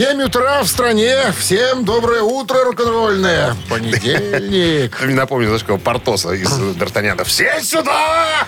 7 0.00 0.22
утра 0.22 0.62
в 0.62 0.66
стране. 0.66 1.14
Всем 1.38 1.84
доброе 1.84 2.22
утро, 2.22 2.64
рок-н-ролльное. 2.64 3.54
Понедельник. 3.68 4.98
Напомню, 5.06 5.48
знаешь, 5.48 5.62
кого 5.62 5.76
Портоса 5.76 6.30
из 6.32 6.48
Д'Артаньяна. 6.50 7.22
Все 7.24 7.60
сюда! 7.60 8.46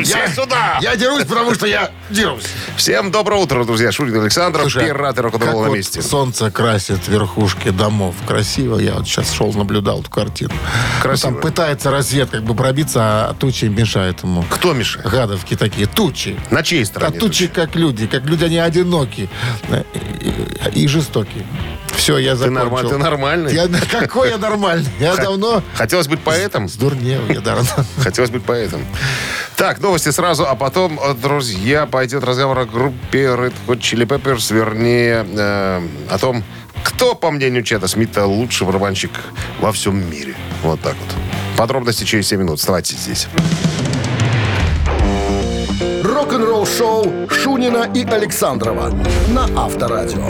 Все 0.00 0.28
сюда! 0.32 0.78
Я 0.80 0.94
дерусь, 0.94 1.24
потому 1.24 1.54
что 1.56 1.66
я 1.66 1.90
дерусь. 2.10 2.44
Всем 2.76 3.10
доброго 3.10 3.40
утра, 3.40 3.64
друзья. 3.64 3.90
Шурин 3.90 4.20
Александров, 4.20 4.62
Слушай, 4.70 4.92
рад 4.92 5.14
и 5.18 5.22
как 5.22 5.32
рок-н-ролл 5.32 5.64
на 5.64 5.68
месте. 5.74 6.02
солнце 6.02 6.52
красит 6.52 7.08
верхушки 7.08 7.70
домов. 7.70 8.14
Красиво. 8.28 8.78
Я 8.78 8.92
вот 8.94 9.08
сейчас 9.08 9.32
шел, 9.32 9.52
наблюдал 9.54 10.02
эту 10.02 10.10
картину. 10.10 10.52
Красиво. 11.02 11.30
Ну, 11.30 11.34
там 11.34 11.42
пытается 11.42 11.90
рассвет 11.90 12.30
как 12.30 12.44
бы 12.44 12.54
пробиться, 12.54 13.00
а 13.30 13.34
тучи 13.34 13.64
мешают 13.64 14.22
ему. 14.22 14.44
Кто 14.48 14.72
мешает? 14.72 15.08
Гадовки 15.08 15.56
такие. 15.56 15.88
Тучи. 15.88 16.38
На 16.52 16.62
чьей 16.62 16.84
А 16.84 16.86
стороне? 16.86 17.18
тучи 17.18 17.48
как 17.48 17.74
люди. 17.74 18.06
Как 18.06 18.24
люди, 18.24 18.44
они 18.44 18.58
одиноки. 18.58 19.28
э, 19.68 19.82
И, 20.70 20.91
и 20.92 21.00
жестокие. 21.00 21.44
Все, 21.96 22.18
я 22.18 22.32
Ты, 22.32 22.38
закончил. 22.38 22.64
норма- 22.64 22.88
ты 22.88 22.98
нормальный? 22.98 23.54
Я, 23.54 23.68
какой 23.90 24.30
я 24.30 24.38
нормальный? 24.38 24.88
Я 24.98 25.16
давно 25.16 25.62
Хотелось 25.74 26.08
быть 26.08 26.20
поэтом? 26.20 26.68
сдурнел. 26.68 27.20
Я 27.28 27.40
давно. 27.40 27.68
Хотелось 28.02 28.30
быть 28.30 28.42
поэтом. 28.44 28.84
Так, 29.56 29.80
новости 29.80 30.10
сразу, 30.10 30.46
а 30.48 30.54
потом, 30.56 30.98
э, 31.02 31.14
друзья, 31.14 31.86
пойдет 31.86 32.24
разговор 32.24 32.58
о 32.58 32.64
группе 32.64 33.24
Red 33.26 33.52
Hot 33.66 33.78
Chili 33.78 34.06
Peppers, 34.06 34.52
вернее, 34.52 35.24
э, 35.28 35.82
о 36.10 36.18
том, 36.18 36.42
кто, 36.82 37.14
по 37.14 37.30
мнению 37.30 37.62
Чета 37.62 37.86
Смита, 37.86 38.26
лучший 38.26 38.66
барабанщик 38.66 39.12
во 39.60 39.70
всем 39.72 40.10
мире. 40.10 40.34
Вот 40.62 40.80
так 40.80 40.94
вот. 40.98 41.16
Подробности 41.56 42.04
через 42.04 42.26
7 42.28 42.40
минут. 42.40 42.58
Оставайтесь 42.58 42.98
здесь. 42.98 43.28
Рок-н-ролл-шоу 46.02 47.28
Шунина 47.30 47.88
и 47.94 48.04
Александрова 48.04 48.90
на 49.28 49.44
Авторадио. 49.56 50.26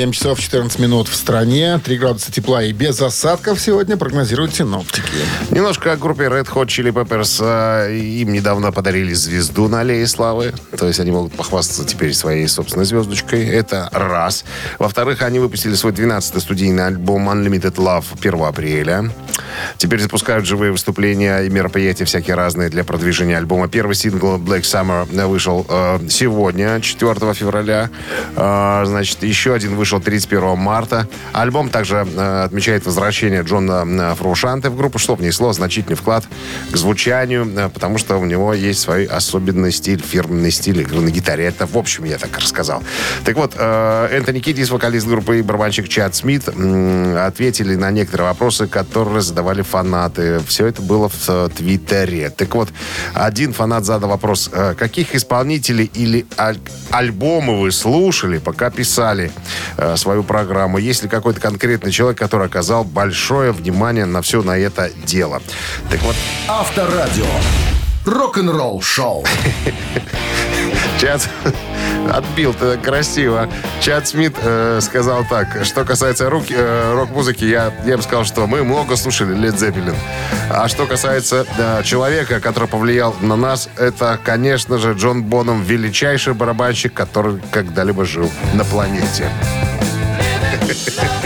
7 0.00 0.12
часов 0.12 0.40
14 0.40 0.78
минут 0.78 1.08
в 1.08 1.14
стране. 1.14 1.78
3 1.84 1.98
градуса 1.98 2.32
тепла 2.32 2.62
и 2.62 2.72
без 2.72 3.02
осадков 3.02 3.60
сегодня 3.60 3.98
прогнозируют 3.98 4.54
синоптики. 4.54 5.04
Немножко 5.50 5.92
о 5.92 5.96
группе 5.98 6.22
Red 6.22 6.48
Hot 6.54 6.68
Chili 6.68 6.90
Peppers. 6.90 7.38
Э, 7.42 7.94
Им 7.94 8.32
недавно 8.32 8.72
подарили 8.72 9.12
звезду 9.12 9.68
на 9.68 9.80
Аллее 9.80 10.06
Славы. 10.06 10.54
То 10.78 10.86
есть 10.86 11.00
они 11.00 11.10
могут 11.10 11.34
похвастаться 11.34 11.84
теперь 11.84 12.14
своей 12.14 12.48
собственной 12.48 12.86
звездочкой. 12.86 13.46
Это 13.46 13.90
раз. 13.92 14.46
Во-вторых, 14.78 15.20
они 15.20 15.38
выпустили 15.38 15.74
свой 15.74 15.92
12-й 15.92 16.40
студийный 16.40 16.86
альбом 16.86 17.28
Unlimited 17.28 17.74
Love 17.74 18.06
1 18.18 18.42
апреля. 18.42 19.12
Теперь 19.76 20.00
запускают 20.00 20.46
живые 20.46 20.72
выступления 20.72 21.40
и 21.40 21.50
мероприятия 21.50 22.04
всякие 22.04 22.36
разные 22.36 22.68
для 22.68 22.84
продвижения 22.84 23.36
альбома. 23.36 23.68
Первый 23.68 23.94
сингл 23.94 24.36
Black 24.38 24.62
Summer 24.62 25.06
вышел 25.26 25.66
э, 25.68 26.00
сегодня, 26.08 26.80
4 26.80 27.34
февраля. 27.34 27.90
Э, 28.36 28.82
значит, 28.86 29.22
еще 29.22 29.54
один 29.54 29.76
вышел 29.76 30.00
31 30.00 30.56
марта. 30.58 31.08
Альбом 31.32 31.68
также 31.68 32.06
э, 32.06 32.44
отмечает 32.44 32.84
возвращение 32.86 33.42
Джона 33.42 33.84
э, 33.86 34.14
Фрушанте 34.16 34.68
в 34.68 34.76
группу, 34.76 34.98
что 34.98 35.14
внесло 35.14 35.52
значительный 35.52 35.96
вклад 35.96 36.24
к 36.70 36.76
звучанию, 36.76 37.50
э, 37.56 37.68
потому 37.68 37.98
что 37.98 38.16
у 38.16 38.24
него 38.24 38.54
есть 38.54 38.80
свой 38.80 39.04
особенный 39.04 39.72
стиль, 39.72 40.02
фирменный 40.02 40.50
стиль 40.50 40.80
игры 40.80 41.00
на 41.00 41.10
гитаре. 41.10 41.44
Это, 41.44 41.66
в 41.66 41.76
общем, 41.76 42.04
я 42.04 42.18
так 42.18 42.36
рассказал. 42.38 42.82
Так 43.24 43.36
вот, 43.36 43.54
э, 43.56 44.08
Энтони 44.12 44.40
Кидис, 44.40 44.70
вокалист 44.70 45.06
группы 45.06 45.38
и 45.38 45.42
барабанщик 45.42 45.88
Чад 45.88 46.14
Смит, 46.14 46.48
м, 46.48 47.16
ответили 47.16 47.74
на 47.74 47.90
некоторые 47.90 48.28
вопросы, 48.28 48.66
которые 48.66 49.22
задавали 49.22 49.59
фанаты. 49.62 50.40
Все 50.46 50.66
это 50.66 50.82
было 50.82 51.08
в 51.08 51.28
э, 51.28 51.48
Твиттере. 51.56 52.30
Так 52.30 52.54
вот, 52.54 52.68
один 53.14 53.52
фанат 53.52 53.84
задал 53.84 54.10
вопрос, 54.10 54.50
э, 54.52 54.74
каких 54.78 55.14
исполнителей 55.14 55.90
или 55.94 56.26
аль- 56.38 56.58
альбомы 56.90 57.60
вы 57.60 57.72
слушали, 57.72 58.38
пока 58.38 58.70
писали 58.70 59.30
э, 59.76 59.96
свою 59.96 60.22
программу? 60.22 60.78
Есть 60.78 61.02
ли 61.02 61.08
какой-то 61.08 61.40
конкретный 61.40 61.92
человек, 61.92 62.18
который 62.18 62.46
оказал 62.46 62.84
большое 62.84 63.52
внимание 63.52 64.06
на 64.06 64.22
все 64.22 64.42
на 64.42 64.58
это 64.58 64.90
дело? 65.04 65.42
Так 65.90 66.02
вот, 66.02 66.16
Авторадио. 66.48 67.26
Рок-н-ролл-шоу. 68.06 69.24
Чат 71.00 71.28
отбил 72.10 72.54
ты 72.54 72.76
красиво. 72.76 73.48
Чат 73.80 74.08
Смит 74.08 74.34
э, 74.42 74.80
сказал 74.82 75.24
так. 75.28 75.64
Что 75.64 75.84
касается 75.84 76.28
рук, 76.30 76.44
э, 76.50 76.94
рок-музыки, 76.94 77.44
я, 77.44 77.72
я 77.84 77.96
бы 77.96 78.02
сказал, 78.02 78.24
что 78.24 78.46
мы 78.46 78.62
много 78.64 78.96
слушали 78.96 79.34
Лед 79.34 79.58
Зеппелин. 79.58 79.94
А 80.50 80.68
что 80.68 80.86
касается 80.86 81.46
э, 81.58 81.82
человека, 81.84 82.40
который 82.40 82.68
повлиял 82.68 83.14
на 83.20 83.36
нас, 83.36 83.68
это, 83.76 84.18
конечно 84.22 84.78
же, 84.78 84.92
Джон 84.92 85.22
Боном, 85.22 85.62
величайший 85.62 86.34
барабанщик, 86.34 86.92
который 86.92 87.40
когда-либо 87.50 88.04
жил 88.04 88.30
на 88.54 88.64
планете. 88.64 89.28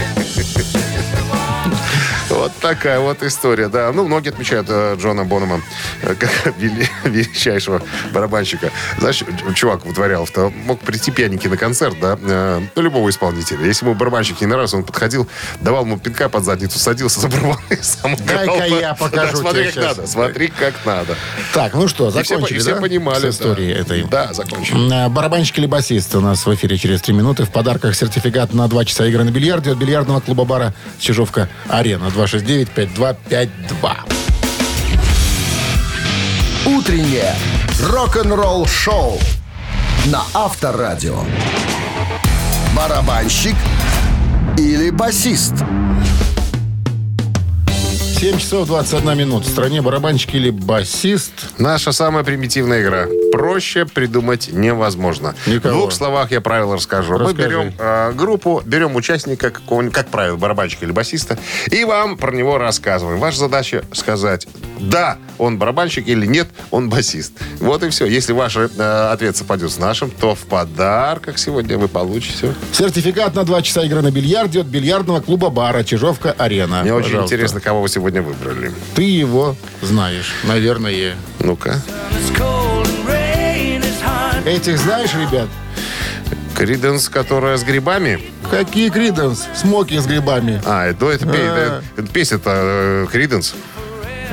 Вот 2.44 2.53
такая 2.60 3.00
вот 3.00 3.22
история, 3.22 3.69
да. 3.69 3.91
Ну, 3.91 4.05
многие 4.06 4.28
отмечают 4.28 4.66
э, 4.69 4.97
Джона 5.00 5.25
Бонома 5.25 5.62
э, 6.03 6.15
как 6.15 6.31
вели- 6.59 6.87
величайшего 7.05 7.81
барабанщика. 8.12 8.71
Знаешь, 8.99 9.25
чувак 9.55 9.87
вытворял, 9.87 10.27
то 10.27 10.50
мог 10.50 10.78
прийти 10.81 11.10
пьяненький 11.10 11.49
на 11.49 11.56
концерт, 11.56 11.97
да, 12.03 12.19
э, 12.21 12.60
ну, 12.77 12.82
любого 12.82 13.09
исполнителя. 13.09 13.65
Если 13.65 13.87
ему 13.87 13.94
барабанщик 13.94 14.43
не 14.43 14.47
нравился, 14.47 14.77
он 14.77 14.84
подходил, 14.84 15.27
давал 15.62 15.84
ему 15.87 15.99
пинка 15.99 16.28
под 16.28 16.44
задницу, 16.44 16.78
садился 16.78 17.21
за 17.21 17.28
барабан 17.28 17.56
и 17.71 17.77
сам. 17.77 18.15
Дай-ка 18.27 18.66
я 18.66 18.93
покажу 18.93 19.32
Да, 19.32 19.37
смотри, 19.38 19.65
как 19.72 19.76
надо, 19.76 20.06
смотри, 20.06 20.49
как 20.49 20.75
надо. 20.84 21.16
Так, 21.55 21.72
ну 21.72 21.88
что, 21.88 22.09
И 22.09 22.22
все, 22.22 22.34
закончили, 22.34 22.59
и 22.59 22.61
все 22.61 22.75
да? 22.75 22.81
понимали. 22.82 23.21
С 23.21 23.22
да. 23.22 23.28
историей 23.31 23.72
этой. 23.72 24.05
Да, 24.05 24.34
закончили. 24.34 24.93
М, 25.06 25.11
Барабанщик 25.15 25.56
или 25.61 25.66
басист 25.66 26.15
у 26.15 26.21
нас 26.21 26.44
в 26.44 26.55
эфире 26.55 26.76
через 26.76 27.00
3 27.00 27.15
минуты. 27.15 27.44
В 27.44 27.50
подарках 27.50 27.94
сертификат 27.94 28.53
на 28.53 28.69
2 28.69 28.84
часа 28.84 29.06
игры 29.06 29.25
на 29.25 29.31
бильярде 29.31 29.71
от 29.72 29.78
бильярдного 29.78 30.21
клуба 30.21 30.44
бара 30.44 30.75
Чижовка 30.99 31.49
Арена 31.69 32.11
269-5252. 32.34 33.97
Утреннее 36.67 37.34
рок-н-ролл-шоу 37.81 39.21
на 40.06 40.22
Авторадио. 40.34 41.21
Барабанщик 42.75 43.55
или 44.59 44.91
басист? 44.91 45.55
7 48.25 48.39
часов 48.39 48.67
21 48.69 49.19
минут. 49.19 49.45
В 49.45 49.51
стране 49.51 49.83
барабанщик 49.83 50.35
или 50.35 50.49
басист. 50.49 51.33
Наша 51.59 51.93
самая 51.93 52.25
примитивная 52.25 52.81
игра. 52.81 53.07
Проще 53.33 53.85
придумать 53.85 54.49
невозможно. 54.51 55.35
Никого. 55.47 55.75
В 55.75 55.79
двух 55.79 55.93
словах 55.93 56.31
я 56.31 56.41
правила 56.41 56.77
расскажу. 56.77 57.19
Мы 57.19 57.19
Расскажи. 57.19 57.49
берем 57.49 57.75
э, 57.79 58.12
группу, 58.12 58.62
берем 58.65 58.97
участника, 58.97 59.51
как 59.51 60.07
правило, 60.07 60.37
барабанщика 60.37 60.87
или 60.87 60.93
басиста, 60.93 61.39
и 61.71 61.85
вам 61.85 62.17
про 62.17 62.33
него 62.33 62.57
рассказываем. 62.57 63.21
Ваша 63.21 63.41
задача 63.41 63.85
сказать, 63.93 64.47
да, 64.81 65.19
он 65.37 65.59
барабанщик 65.59 66.09
или 66.09 66.25
нет, 66.25 66.49
он 66.71 66.89
басист. 66.89 67.33
Вот 67.61 67.83
и 67.83 67.91
все. 67.91 68.06
Если 68.06 68.33
ваш 68.33 68.56
э, 68.56 68.69
ответ 69.12 69.37
совпадет 69.37 69.71
с 69.71 69.79
нашим, 69.79 70.11
то 70.11 70.35
в 70.35 70.41
подарках 70.41 71.39
сегодня 71.39 71.77
вы 71.77 71.89
получите. 71.89 72.55
Сертификат 72.73 73.35
на 73.35 73.45
2 73.45 73.62
часа 73.62 73.85
игры 73.85 74.01
на 74.01 74.11
бильярде 74.11 74.61
от 74.61 74.67
бильярдного 74.67 75.21
клуба 75.21 75.51
бара 75.51 75.85
Чижовка 75.85 76.33
Арена. 76.33 76.83
Мне 76.83 76.95
очень 76.95 77.09
Пожалуйста. 77.09 77.35
интересно, 77.35 77.61
кого 77.61 77.83
вы 77.83 77.89
сегодня 77.89 78.14
выбрали. 78.23 78.73
Ты 78.95 79.03
его 79.03 79.57
знаешь, 79.83 80.33
наверное. 80.45 81.17
Ну-ка. 81.41 81.81
Этих 84.45 84.79
знаешь, 84.79 85.15
ребят? 85.15 85.49
Криденс, 86.55 87.09
которая 87.09 87.57
с 87.57 87.65
грибами. 87.65 88.21
Какие 88.51 88.91
Криденс? 88.91 89.47
Смоки 89.55 89.99
с 89.99 90.06
грибами. 90.06 90.62
А, 90.65 90.87
это, 90.87 91.11
это, 91.11 91.27
А. 91.29 91.83
это- 91.97 92.06
песня-то 92.12 93.09
Криденс. 93.11 93.55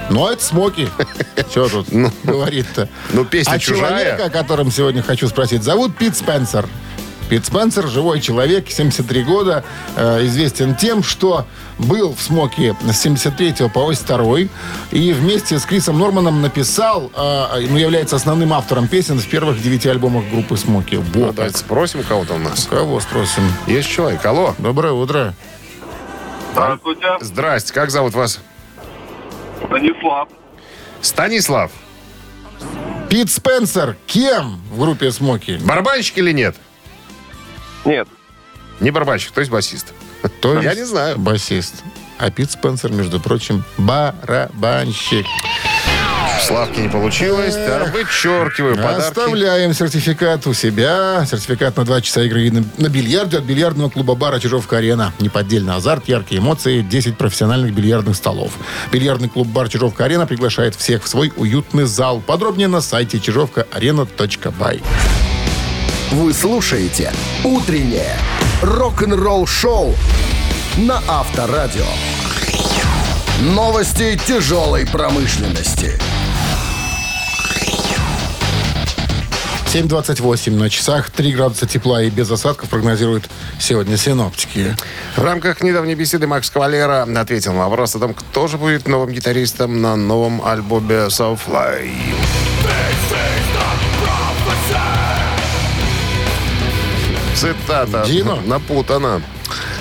Ну, 0.09 0.27
это 0.29 0.43
смоки. 0.43 0.89
Что 1.51 1.69
тут 1.69 1.87
говорит-то? 2.23 2.89
ну, 3.13 3.23
песня 3.23 3.53
а 3.53 3.59
чужая. 3.59 3.89
человека, 3.89 4.25
о 4.25 4.29
котором 4.29 4.69
сегодня 4.69 5.01
хочу 5.01 5.27
спросить, 5.29 5.63
зовут 5.63 5.95
Пит 5.95 6.17
Спенсер. 6.17 6.67
Пит 7.31 7.45
Спенсер, 7.45 7.87
живой 7.87 8.19
человек, 8.19 8.69
73 8.69 9.23
года, 9.23 9.63
э, 9.95 10.25
известен 10.25 10.75
тем, 10.75 11.01
что 11.01 11.45
был 11.77 12.13
в 12.13 12.21
«Смоке» 12.21 12.75
с 12.81 12.97
73 12.97 13.69
по 13.69 13.83
82 13.83 14.49
и 14.91 15.13
вместе 15.13 15.57
с 15.57 15.63
Крисом 15.63 15.97
Норманом 15.97 16.41
написал, 16.41 17.09
э, 17.15 17.67
ну, 17.69 17.77
является 17.77 18.17
основным 18.17 18.51
автором 18.51 18.89
песен 18.89 19.17
в 19.17 19.25
первых 19.29 19.61
девяти 19.61 19.87
альбомах 19.87 20.25
группы 20.29 20.57
«Смоки». 20.57 20.97
Вот 20.97 21.35
давайте 21.35 21.57
спросим 21.57 22.03
кого-то 22.03 22.33
у 22.33 22.37
нас. 22.37 22.67
Кого 22.69 22.99
спросим? 22.99 23.43
Есть 23.65 23.87
человек. 23.87 24.25
Алло. 24.25 24.53
Доброе 24.57 24.91
утро. 24.91 25.33
Здравствуйте, 26.51 27.07
Здрасте. 27.21 27.73
Как 27.73 27.91
зовут 27.91 28.13
вас? 28.13 28.41
Станислав. 29.63 30.27
Станислав. 30.99 31.71
Пит 33.09 33.31
Спенсер 33.31 33.95
кем 34.05 34.59
в 34.69 34.81
группе 34.81 35.13
«Смоки»? 35.13 35.57
Барабанщик 35.63 36.17
или 36.17 36.33
нет? 36.33 36.57
Нет, 37.85 38.07
Не 38.79 38.91
барабанщик, 38.91 39.31
то 39.31 39.39
есть 39.41 39.51
басист. 39.51 39.93
То 40.41 40.59
Я 40.59 40.71
есть 40.71 40.81
не 40.81 40.85
знаю. 40.85 41.17
Басист. 41.17 41.75
А 42.17 42.29
Пит 42.29 42.51
Спенсер, 42.51 42.91
между 42.91 43.19
прочим, 43.19 43.63
барабанщик. 43.77 45.25
Славки 46.39 46.79
не 46.79 46.89
получилось. 46.89 47.55
Да, 47.55 47.85
вычеркиваю 47.85 48.75
подарки. 48.75 49.01
Оставляем 49.01 49.73
сертификат 49.73 50.47
у 50.47 50.53
себя. 50.53 51.25
Сертификат 51.25 51.77
на 51.77 51.85
два 51.85 52.01
часа 52.01 52.23
игры 52.23 52.49
на, 52.51 52.63
на 52.77 52.89
бильярде 52.89 53.37
от 53.37 53.43
бильярдного 53.43 53.89
клуба 53.89 54.15
бара 54.15 54.39
Чижовка-Арена. 54.39 55.13
Неподдельный 55.19 55.75
азарт, 55.75 56.07
яркие 56.07 56.41
эмоции, 56.41 56.81
10 56.81 57.17
профессиональных 57.17 57.73
бильярдных 57.73 58.15
столов. 58.15 58.53
Бильярдный 58.91 59.29
клуб 59.29 59.47
бар 59.47 59.69
Чижовка-Арена 59.69 60.25
приглашает 60.25 60.75
всех 60.75 61.03
в 61.03 61.07
свой 61.07 61.31
уютный 61.35 61.85
зал. 61.85 62.21
Подробнее 62.21 62.67
на 62.67 62.81
сайте 62.81 63.19
чижовкаарена.бай. 63.19 64.81
Вы 66.11 66.33
слушаете 66.33 67.13
«Утреннее 67.45 68.17
рок-н-ролл-шоу» 68.61 69.95
на 70.75 71.01
Авторадио. 71.07 71.85
Новости 73.39 74.19
тяжелой 74.27 74.85
промышленности. 74.85 75.97
7.28 79.67 80.51
на 80.51 80.69
часах, 80.69 81.11
3 81.11 81.31
градуса 81.31 81.65
тепла 81.65 82.03
и 82.03 82.09
без 82.09 82.29
осадков 82.29 82.67
прогнозируют 82.67 83.29
сегодня 83.57 83.95
синоптики. 83.95 84.75
В 85.15 85.23
рамках 85.23 85.63
недавней 85.63 85.95
беседы 85.95 86.27
Макс 86.27 86.49
Кавалера 86.49 87.03
ответил 87.03 87.53
на 87.53 87.69
вопрос 87.69 87.95
о 87.95 87.99
том, 87.99 88.13
кто 88.13 88.49
же 88.49 88.57
будет 88.57 88.85
новым 88.85 89.11
гитаристом 89.11 89.81
на 89.81 89.95
новом 89.95 90.45
альбоме 90.45 91.07
Soulfly. 91.07 91.89
Цитата 97.41 98.03
Дино? 98.05 98.39
напутана. 98.45 99.21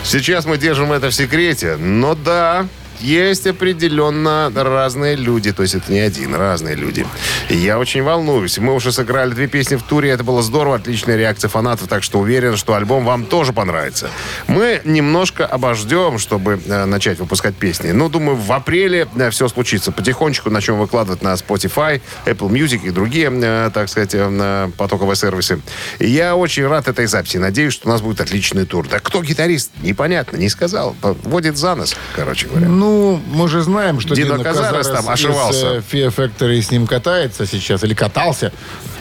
Сейчас 0.03 0.47
мы 0.47 0.57
держим 0.57 0.93
это 0.93 1.11
в 1.11 1.15
секрете, 1.15 1.77
но 1.77 2.15
да, 2.15 2.67
есть 3.00 3.47
определенно 3.47 4.50
разные 4.55 5.17
люди. 5.17 5.52
То 5.52 5.62
есть 5.62 5.75
это 5.75 5.93
не 5.93 6.00
один, 6.00 6.35
разные 6.35 6.75
люди. 6.75 7.06
И 7.49 7.56
я 7.56 7.79
очень 7.79 8.02
волнуюсь. 8.02 8.58
Мы 8.58 8.75
уже 8.75 8.93
сыграли 8.93 9.32
две 9.32 9.47
песни 9.47 9.76
в 9.76 9.82
туре. 9.82 10.11
Это 10.11 10.25
было 10.25 10.43
здорово, 10.43 10.76
отличная 10.76 11.17
реакция 11.17 11.49
фанатов. 11.49 11.88
Так 11.88 12.02
что 12.02 12.19
уверен, 12.19 12.56
что 12.56 12.75
альбом 12.75 13.05
вам 13.05 13.25
тоже 13.25 13.52
понравится. 13.52 14.11
Мы 14.47 14.81
немножко 14.85 15.47
обождем, 15.47 16.19
чтобы 16.19 16.61
э, 16.64 16.85
начать 16.85 17.19
выпускать 17.19 17.55
песни. 17.55 17.93
Ну, 17.93 18.08
думаю, 18.08 18.37
в 18.37 18.52
апреле 18.52 19.08
э, 19.17 19.31
все 19.31 19.49
случится. 19.49 19.93
Потихонечку 19.93 20.50
начнем 20.50 20.79
выкладывать 20.79 21.23
на 21.23 21.35
Spotify, 21.35 22.00
Apple 22.26 22.50
Music 22.50 22.87
и 22.87 22.91
другие, 22.91 23.31
э, 23.32 23.70
так 23.73 23.88
сказать, 23.88 24.11
э, 24.14 24.70
потоковые 24.76 25.17
сервисы. 25.17 25.61
И 25.99 26.08
я 26.08 26.37
очень 26.37 26.67
рад 26.67 26.88
этой 26.88 27.06
записи. 27.06 27.37
Надеюсь, 27.38 27.73
что 27.73 27.88
у 27.88 27.93
нас 27.93 28.00
будет 28.00 28.20
отличный 28.20 28.67
тур. 28.67 28.87
Да 28.88 28.99
кто 28.99 29.23
гитарист? 29.23 29.70
Непонятно, 29.82 30.37
не 30.37 30.49
сказал. 30.49 30.97
Водит 31.02 31.56
за 31.56 31.75
нос, 31.75 31.94
короче 32.14 32.47
говоря. 32.47 32.69
Ну, 32.69 32.90
мы 33.27 33.49
же 33.49 33.63
знаем, 33.63 34.01
что 34.01 34.15
Дино 34.15 34.39
Дино 34.39 34.45
Казарес 34.45 34.89
там 34.89 35.09
ошивался. 35.09 35.79
из 35.79 35.85
э, 35.93 35.97
Fear 36.09 36.15
Factory 36.15 36.61
с 36.61 36.71
ним 36.71 36.87
катается 36.87 37.47
сейчас, 37.47 37.85
или 37.85 37.95
катался, 37.95 38.53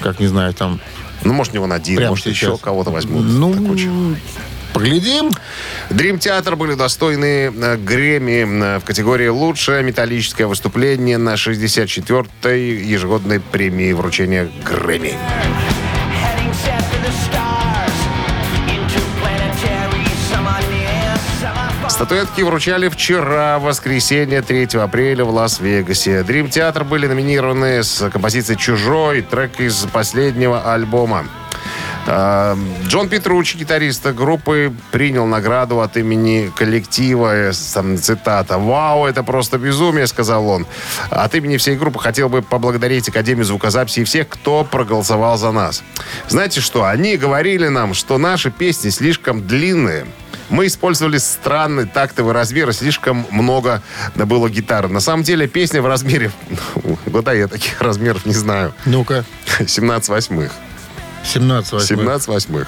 как 0.02 0.20
не 0.20 0.28
знаю, 0.28 0.54
там. 0.54 0.80
Ну, 1.24 1.34
может, 1.34 1.54
не 1.54 1.60
он 1.60 1.74
один, 1.74 1.98
Прямо 1.98 2.12
может, 2.12 2.26
сейчас. 2.26 2.36
еще 2.36 2.58
кого-то 2.58 2.92
возьмут. 2.92 3.26
Ну, 3.26 4.16
поглядим. 4.74 5.32
Дрим 5.90 6.20
Театр 6.20 6.56
были 6.56 6.76
достойны 6.76 7.52
э, 7.54 7.78
Грэмми 7.78 8.76
э, 8.76 8.80
в 8.80 8.86
категории 8.86 9.28
«Лучшее 9.28 9.84
металлическое 9.84 10.48
выступление» 10.48 11.18
на 11.18 11.34
64-й 11.34 12.86
ежегодной 12.86 13.40
премии 13.40 13.92
вручения 13.94 14.50
Грэмми. 14.64 15.16
Статуэтки 22.00 22.44
вручали 22.44 22.88
вчера, 22.88 23.60
в 23.60 23.64
воскресенье, 23.64 24.42
3 24.42 24.80
апреля 24.80 25.26
в 25.26 25.32
Лас-Вегасе. 25.32 26.24
Дрим 26.24 26.50
Театр 26.50 26.86
были 26.86 27.08
номинированы 27.08 27.84
с 27.84 28.10
композицией 28.10 28.58
«Чужой», 28.58 29.22
трек 29.22 29.60
из 29.60 29.86
последнего 29.92 30.74
альбома. 30.74 31.26
А, 32.08 32.58
Джон 32.88 33.10
Петручи, 33.10 33.58
гитарист 33.58 34.08
группы, 34.14 34.72
принял 34.92 35.26
награду 35.26 35.82
от 35.82 35.98
имени 35.98 36.50
коллектива. 36.56 37.36
э, 37.36 37.52
Там 37.74 37.98
цитата. 37.98 38.58
«Вау, 38.58 39.06
это 39.06 39.22
просто 39.24 39.58
безумие»,— 39.58 40.08
сказал 40.08 40.48
он. 40.48 40.66
От 41.10 41.36
имени 41.36 41.58
всей 41.58 41.76
группы 41.76 42.00
хотел 42.00 42.30
бы 42.30 42.42
поблагодарить 42.42 43.10
Академию 43.10 43.44
звукозаписи 43.44 44.00
и 44.00 44.04
всех, 44.06 44.30
кто 44.30 44.64
проголосовал 44.64 45.38
за 45.38 45.52
нас. 45.52 45.84
Знаете 46.30 46.62
что? 46.62 46.86
Они 46.86 47.18
говорили 47.18 47.68
нам, 47.68 47.94
что 47.94 48.18
наши 48.18 48.52
песни 48.52 48.90
слишком 48.90 49.46
длинные. 49.46 50.06
Мы 50.50 50.68
использовали 50.68 51.18
странный 51.18 51.86
тактовый 51.86 52.34
размер, 52.34 52.70
и 52.70 52.74
слишком 52.74 53.26
много 53.32 53.82
было 54.16 54.50
гитары. 54.50 54.88
На 54.88 55.00
самом 55.00 55.24
деле 55.24 55.48
песня 55.48 55.82
в 55.82 55.88
размере... 55.88 56.32
Года 57.06 57.34
я 57.34 57.48
таких 57.48 57.82
размеров 57.82 58.26
не 58.26 58.34
знаю. 58.34 58.74
Ну-ка, 58.86 59.26
17 59.68 60.10
восьмых. 60.10 60.52
17 61.24 61.74
восьмых. 61.74 62.00
17 62.00 62.28
восьмых. 62.28 62.68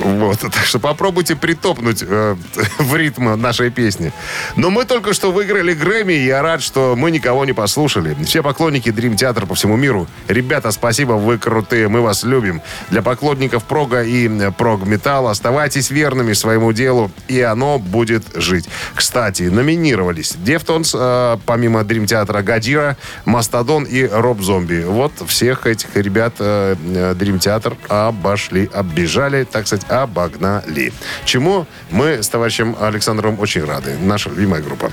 Вот. 0.00 0.38
Так 0.40 0.64
что 0.64 0.78
попробуйте 0.78 1.36
притопнуть 1.36 2.02
э, 2.06 2.36
в 2.78 2.96
ритм 2.96 3.34
нашей 3.40 3.70
песни. 3.70 4.12
Но 4.56 4.70
мы 4.70 4.84
только 4.84 5.12
что 5.12 5.32
выиграли 5.32 5.74
Грэмми, 5.74 6.12
и 6.12 6.26
я 6.26 6.42
рад, 6.42 6.62
что 6.62 6.94
мы 6.96 7.10
никого 7.10 7.44
не 7.44 7.52
послушали. 7.52 8.16
Все 8.24 8.42
поклонники 8.42 8.90
Дрим 8.90 9.16
Театра 9.16 9.46
по 9.46 9.54
всему 9.54 9.76
миру. 9.76 10.06
Ребята, 10.28 10.70
спасибо, 10.70 11.12
вы 11.12 11.38
крутые, 11.38 11.88
мы 11.88 12.00
вас 12.00 12.24
любим. 12.24 12.62
Для 12.90 13.02
поклонников 13.02 13.64
прога 13.64 14.02
и 14.02 14.28
э, 14.28 14.50
прог-металла 14.52 15.30
оставайтесь 15.30 15.90
верными 15.90 16.32
своему 16.32 16.72
делу, 16.72 17.10
и 17.28 17.40
оно 17.40 17.78
будет 17.78 18.24
жить. 18.34 18.68
Кстати, 18.94 19.44
номинировались 19.44 20.34
Deftones, 20.36 20.94
э, 20.96 21.38
помимо 21.46 21.84
Dream 21.84 22.06
Theater 22.06 22.42
а, 22.42 22.54
Gojira, 22.54 22.96
Mastodon 23.24 23.84
и 23.84 24.06
Rob 24.06 24.40
Zombie. 24.40 24.84
Вот 24.86 25.12
всех 25.26 25.66
этих 25.66 25.94
ребят 25.96 26.34
Dream 26.38 27.38
Theater 27.66 27.78
обошли, 27.88 28.70
оббежали, 28.72 29.44
так 29.44 29.66
сказать, 29.66 29.86
обогнали. 29.90 30.92
Чему 31.24 31.66
мы 31.90 32.22
с 32.22 32.28
товарищем 32.28 32.76
Александром 32.80 33.40
очень 33.40 33.64
рады. 33.64 33.96
Наша 34.00 34.30
любимая 34.30 34.62
группа. 34.62 34.92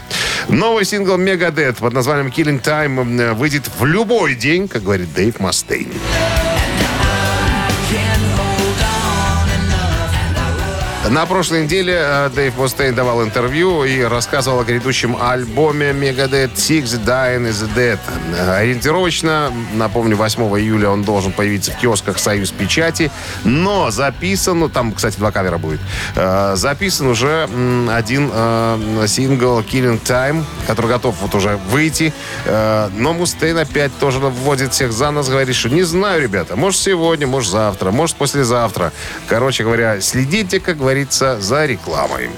Новый 0.50 0.86
сингл 0.86 1.18
Megadeth 1.18 1.80
под 1.80 1.94
названием 1.94 2.28
Killing 2.28 2.62
Time 2.62 3.34
выйдет 3.34 3.70
в 3.80 3.86
любой 3.86 4.36
день, 4.36 4.68
как 4.68 4.84
говорит 4.84 5.14
Дэйв 5.14 5.40
Мастейн. 5.40 5.88
На 11.10 11.26
прошлой 11.26 11.64
неделе 11.64 11.98
э, 12.00 12.30
Дэйв 12.34 12.56
Мустейн 12.58 12.96
давал 12.96 13.24
интервью 13.24 13.84
и 13.84 14.02
рассказывал 14.04 14.62
о 14.62 14.64
грядущем 14.64 15.18
альбоме 15.22 15.92
Megadeth 15.92 16.56
Six 16.56 17.04
Dying 17.06 17.50
is 17.50 17.68
Dead. 17.76 18.00
Ориентировочно, 18.58 19.52
напомню, 19.74 20.16
8 20.16 20.42
июля 20.60 20.90
он 20.90 21.04
должен 21.04 21.34
появиться 21.34 21.72
в 21.72 21.78
киосках 21.78 22.20
«Союз 22.20 22.52
Печати», 22.52 23.12
но 23.44 23.92
записан, 23.92 24.60
ну 24.60 24.70
там, 24.70 24.94
кстати, 24.94 25.18
два 25.18 25.32
кавера 25.32 25.58
будет, 25.58 25.82
э, 26.16 26.54
записан 26.56 27.08
уже 27.08 27.50
один 27.92 28.32
э, 28.34 29.06
сингл 29.08 29.60
«Killing 29.60 30.02
Time», 30.02 30.46
который 30.68 30.88
готов 30.88 31.16
вот 31.22 31.36
уже 31.36 31.60
выйти. 31.70 32.14
Но 32.46 33.14
Мустейн 33.14 33.58
опять 33.58 33.92
тоже 34.00 34.20
вводит 34.20 34.74
всех 34.74 34.94
за 34.94 35.12
нос, 35.12 35.28
говорит, 35.28 35.56
что 35.56 35.70
не 35.70 35.84
знаю, 35.84 36.22
ребята, 36.22 36.56
может 36.56 36.80
сегодня, 36.80 37.28
может 37.28 37.52
завтра, 37.52 37.92
может 37.92 38.16
послезавтра. 38.16 38.94
Короче 39.28 39.64
говоря, 39.64 40.00
следите, 40.02 40.60
как 40.60 40.78
говорится, 40.78 40.93
за 41.40 41.66
рекламой. 41.66 42.30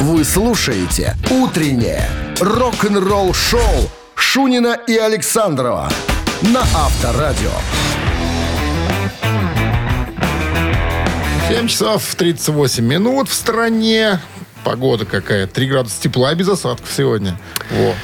Вы 0.00 0.24
слушаете 0.24 1.14
«Утреннее 1.30 2.08
рок-н-ролл-шоу» 2.40 3.90
Шунина 4.14 4.76
и 4.86 4.96
Александрова 4.96 5.88
на 6.42 6.60
Авторадио. 6.60 7.52
7 11.48 11.68
часов 11.68 12.14
38 12.16 12.84
минут 12.84 13.28
в 13.28 13.34
стране. 13.34 14.20
Погода 14.66 15.04
какая. 15.04 15.46
3 15.46 15.68
градуса 15.68 16.02
тепла 16.02 16.34
без 16.34 16.48
осадков 16.48 16.90
сегодня. 16.92 17.38
Во. 17.70 17.94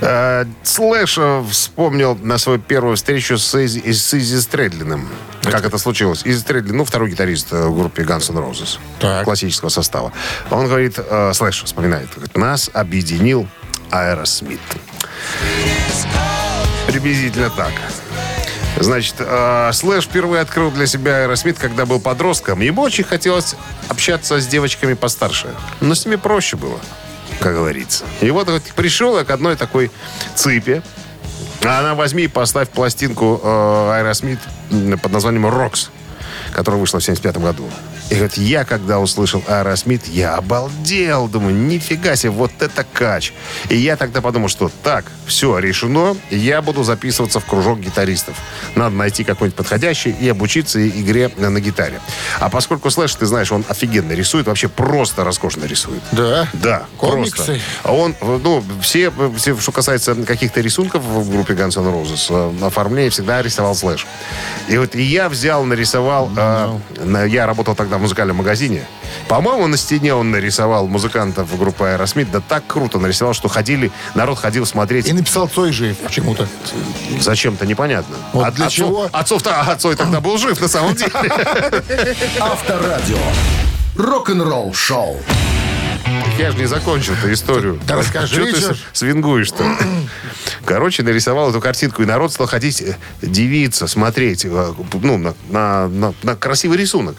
Э, 0.00 0.44
Слэш 0.62 1.18
э, 1.18 1.44
вспомнил 1.50 2.14
на 2.14 2.38
свою 2.38 2.60
первую 2.60 2.94
встречу 2.94 3.38
с 3.38 3.64
Изи, 3.64 3.92
с 3.92 4.14
Изи 4.14 4.40
Стрэдлиным. 4.40 5.08
Как 5.42 5.64
это 5.64 5.78
случилось? 5.78 6.22
Изи 6.24 6.38
Стрэдлин, 6.38 6.76
ну, 6.76 6.84
второй 6.84 7.10
гитарист 7.10 7.52
э, 7.52 7.66
в 7.66 7.76
группе 7.76 8.04
Guns 8.04 8.30
N' 8.30 8.38
Roses. 8.38 8.78
Так. 9.00 9.24
Классического 9.24 9.68
состава. 9.68 10.12
Он 10.52 10.66
говорит, 10.68 10.94
э, 10.96 11.32
Слэш 11.34 11.64
вспоминает, 11.64 12.08
говорит, 12.14 12.36
нас 12.36 12.70
объединил 12.72 13.48
Аэросмит. 13.90 14.60
Приблизительно 16.86 17.50
так. 17.50 17.72
Значит, 18.78 19.16
э, 19.18 19.70
Слэш 19.72 20.04
впервые 20.04 20.42
открыл 20.42 20.70
для 20.70 20.86
себя 20.86 21.18
Аэросмит, 21.18 21.58
когда 21.58 21.86
был 21.86 22.00
подростком. 22.00 22.60
Ему 22.60 22.82
очень 22.82 23.04
хотелось 23.04 23.54
общаться 23.88 24.40
с 24.40 24.46
девочками 24.46 24.94
постарше. 24.94 25.48
Но 25.80 25.94
с 25.94 26.04
ними 26.04 26.16
проще 26.16 26.56
было, 26.56 26.80
как 27.40 27.54
говорится. 27.54 28.04
И 28.20 28.30
вот, 28.30 28.48
вот 28.48 28.62
пришел 28.74 29.18
я 29.18 29.24
к 29.24 29.30
одной 29.30 29.56
такой 29.56 29.90
цыпе. 30.34 30.82
А 31.64 31.78
она 31.78 31.94
возьми 31.94 32.24
и 32.24 32.28
поставь 32.28 32.70
пластинку 32.70 33.40
э, 33.42 33.92
Аэросмит 33.98 34.40
под 35.00 35.12
названием 35.12 35.46
«Rocks», 35.46 35.90
которая 36.52 36.80
вышла 36.80 36.98
в 36.98 37.04
75 37.04 37.36
году. 37.38 37.68
И 38.12 38.14
говорит, 38.14 38.36
я 38.36 38.66
когда 38.66 38.98
услышал 39.00 39.42
Аэросмит, 39.48 40.06
я 40.06 40.34
обалдел. 40.34 41.28
Думаю, 41.28 41.54
нифига 41.54 42.14
себе, 42.14 42.28
вот 42.28 42.50
это 42.60 42.84
кач. 42.84 43.32
И 43.70 43.76
я 43.78 43.96
тогда 43.96 44.20
подумал, 44.20 44.48
что 44.48 44.70
так, 44.82 45.06
все 45.24 45.58
решено, 45.58 46.14
я 46.28 46.60
буду 46.60 46.82
записываться 46.82 47.40
в 47.40 47.46
кружок 47.46 47.80
гитаристов. 47.80 48.36
Надо 48.74 48.94
найти 48.96 49.24
какой-нибудь 49.24 49.56
подходящий 49.56 50.10
и 50.10 50.28
обучиться 50.28 50.86
игре 50.86 51.30
на, 51.38 51.58
гитаре. 51.58 52.02
А 52.38 52.50
поскольку 52.50 52.90
Слэш, 52.90 53.14
ты 53.14 53.24
знаешь, 53.24 53.50
он 53.50 53.64
офигенно 53.66 54.12
рисует, 54.12 54.46
вообще 54.46 54.68
просто 54.68 55.24
роскошно 55.24 55.64
рисует. 55.64 56.02
Да. 56.12 56.46
Да, 56.52 56.82
Комиксы. 56.98 57.36
просто. 57.36 57.60
Он, 57.84 58.14
ну, 58.20 58.62
все, 58.82 59.10
все, 59.38 59.58
что 59.58 59.72
касается 59.72 60.14
каких-то 60.16 60.60
рисунков 60.60 61.02
в 61.02 61.30
группе 61.30 61.54
Guns 61.54 61.80
N' 61.80 61.86
Roses, 61.86 62.26
э, 62.60 62.66
оформление 62.66 63.08
всегда 63.08 63.40
рисовал 63.40 63.74
Слэш. 63.74 64.06
И 64.68 64.76
вот 64.76 64.94
и 64.96 65.02
я 65.02 65.30
взял, 65.30 65.64
нарисовал, 65.64 66.30
э, 66.36 66.78
на- 67.04 67.24
я 67.24 67.46
работал 67.46 67.74
тогда 67.74 68.01
музыкальном 68.02 68.36
магазине. 68.36 68.84
По-моему, 69.28 69.66
на 69.66 69.76
стене 69.76 70.14
он 70.14 70.30
нарисовал 70.30 70.86
музыкантов 70.88 71.56
группы 71.58 71.84
Аэросмит, 71.84 72.30
да 72.30 72.40
так 72.40 72.66
круто 72.66 72.98
нарисовал, 72.98 73.34
что 73.34 73.48
ходили, 73.48 73.90
народ 74.14 74.38
ходил 74.38 74.66
смотреть. 74.66 75.08
И 75.08 75.12
написал 75.12 75.48
Цой 75.48 75.72
жив 75.72 75.96
почему-то. 75.98 76.46
Зачем-то 77.20 77.64
непонятно. 77.66 78.16
Вот 78.32 78.46
От- 78.48 78.54
для 78.54 78.66
отцов- 78.66 78.74
чего? 78.88 79.08
Отцов-то, 79.12 79.60
а 79.60 79.74
Цой 79.76 79.96
тогда 79.96 80.20
был 80.20 80.36
жив 80.38 80.60
на 80.60 80.68
самом 80.68 80.94
деле. 80.94 81.10
Авторадио. 82.40 83.18
Рок-н-ролл 83.96 84.72
шоу. 84.74 85.18
Я 86.38 86.50
же 86.50 86.58
не 86.58 86.66
закончил 86.66 87.12
эту 87.14 87.32
историю. 87.32 87.78
Да 87.86 87.96
расскажи, 87.96 88.34
Чё 88.36 88.50
ты 88.70 88.76
свингуешь-то? 88.92 89.64
Короче, 90.64 91.02
нарисовал 91.02 91.50
эту 91.50 91.60
картинку, 91.60 92.02
и 92.02 92.06
народ 92.06 92.32
стал 92.32 92.46
ходить 92.46 92.80
э, 92.82 92.96
дивиться, 93.20 93.86
смотреть 93.86 94.44
э, 94.44 94.72
ну, 95.02 95.18
на, 95.18 95.34
на- 95.50 95.88
на- 95.88 96.14
на 96.22 96.36
красивый 96.36 96.78
рисунок. 96.78 97.16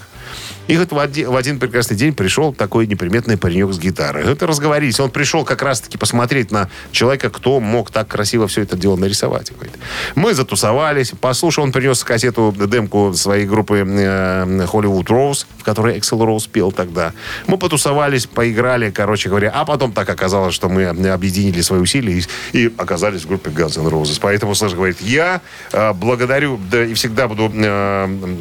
И 0.67 0.77
вот 0.77 0.91
в 0.91 0.99
один, 0.99 1.29
в 1.29 1.35
один 1.35 1.59
прекрасный 1.59 1.97
день 1.97 2.13
пришел 2.13 2.53
такой 2.53 2.87
неприметный 2.87 3.37
паренек 3.37 3.73
с 3.73 3.79
гитарой. 3.79 4.23
Это 4.23 4.47
разговорились. 4.47 4.99
Он 4.99 5.11
пришел 5.11 5.43
как 5.43 5.61
раз-таки 5.61 5.97
посмотреть 5.97 6.51
на 6.51 6.69
человека, 6.91 7.29
кто 7.29 7.59
мог 7.59 7.91
так 7.91 8.07
красиво 8.07 8.47
все 8.47 8.61
это 8.61 8.77
дело 8.77 8.95
нарисовать. 8.95 9.51
Говорит. 9.51 9.75
Мы 10.15 10.33
затусовались. 10.33 11.11
Послушал, 11.19 11.65
он 11.65 11.71
принес 11.73 12.03
кассету, 12.03 12.53
демку 12.57 13.13
своей 13.13 13.45
группы 13.45 13.79
э, 13.79 14.45
Hollywood 14.65 15.05
Rose, 15.05 15.45
в 15.57 15.63
которой 15.63 15.99
Эксел 15.99 16.23
Роуз 16.23 16.47
пел 16.47 16.71
тогда. 16.71 17.11
Мы 17.47 17.57
потусовались, 17.57 18.25
поиграли, 18.25 18.89
короче 18.89 19.27
говоря. 19.27 19.51
А 19.53 19.65
потом 19.65 19.91
так 19.91 20.09
оказалось, 20.09 20.55
что 20.55 20.69
мы 20.69 20.85
объединили 20.85 21.61
свои 21.61 21.81
усилия 21.81 22.19
и, 22.19 22.25
и 22.53 22.73
оказались 22.77 23.23
в 23.23 23.27
группе 23.27 23.49
Guns 23.49 23.77
N' 23.77 23.87
Roses. 23.87 24.17
Поэтому 24.21 24.55
Слэш 24.55 24.73
говорит, 24.73 25.01
я 25.01 25.41
э, 25.73 25.91
благодарю 25.93 26.57
да, 26.71 26.85
и 26.85 26.93
всегда 26.93 27.27
буду 27.27 27.51
э, 27.53 28.35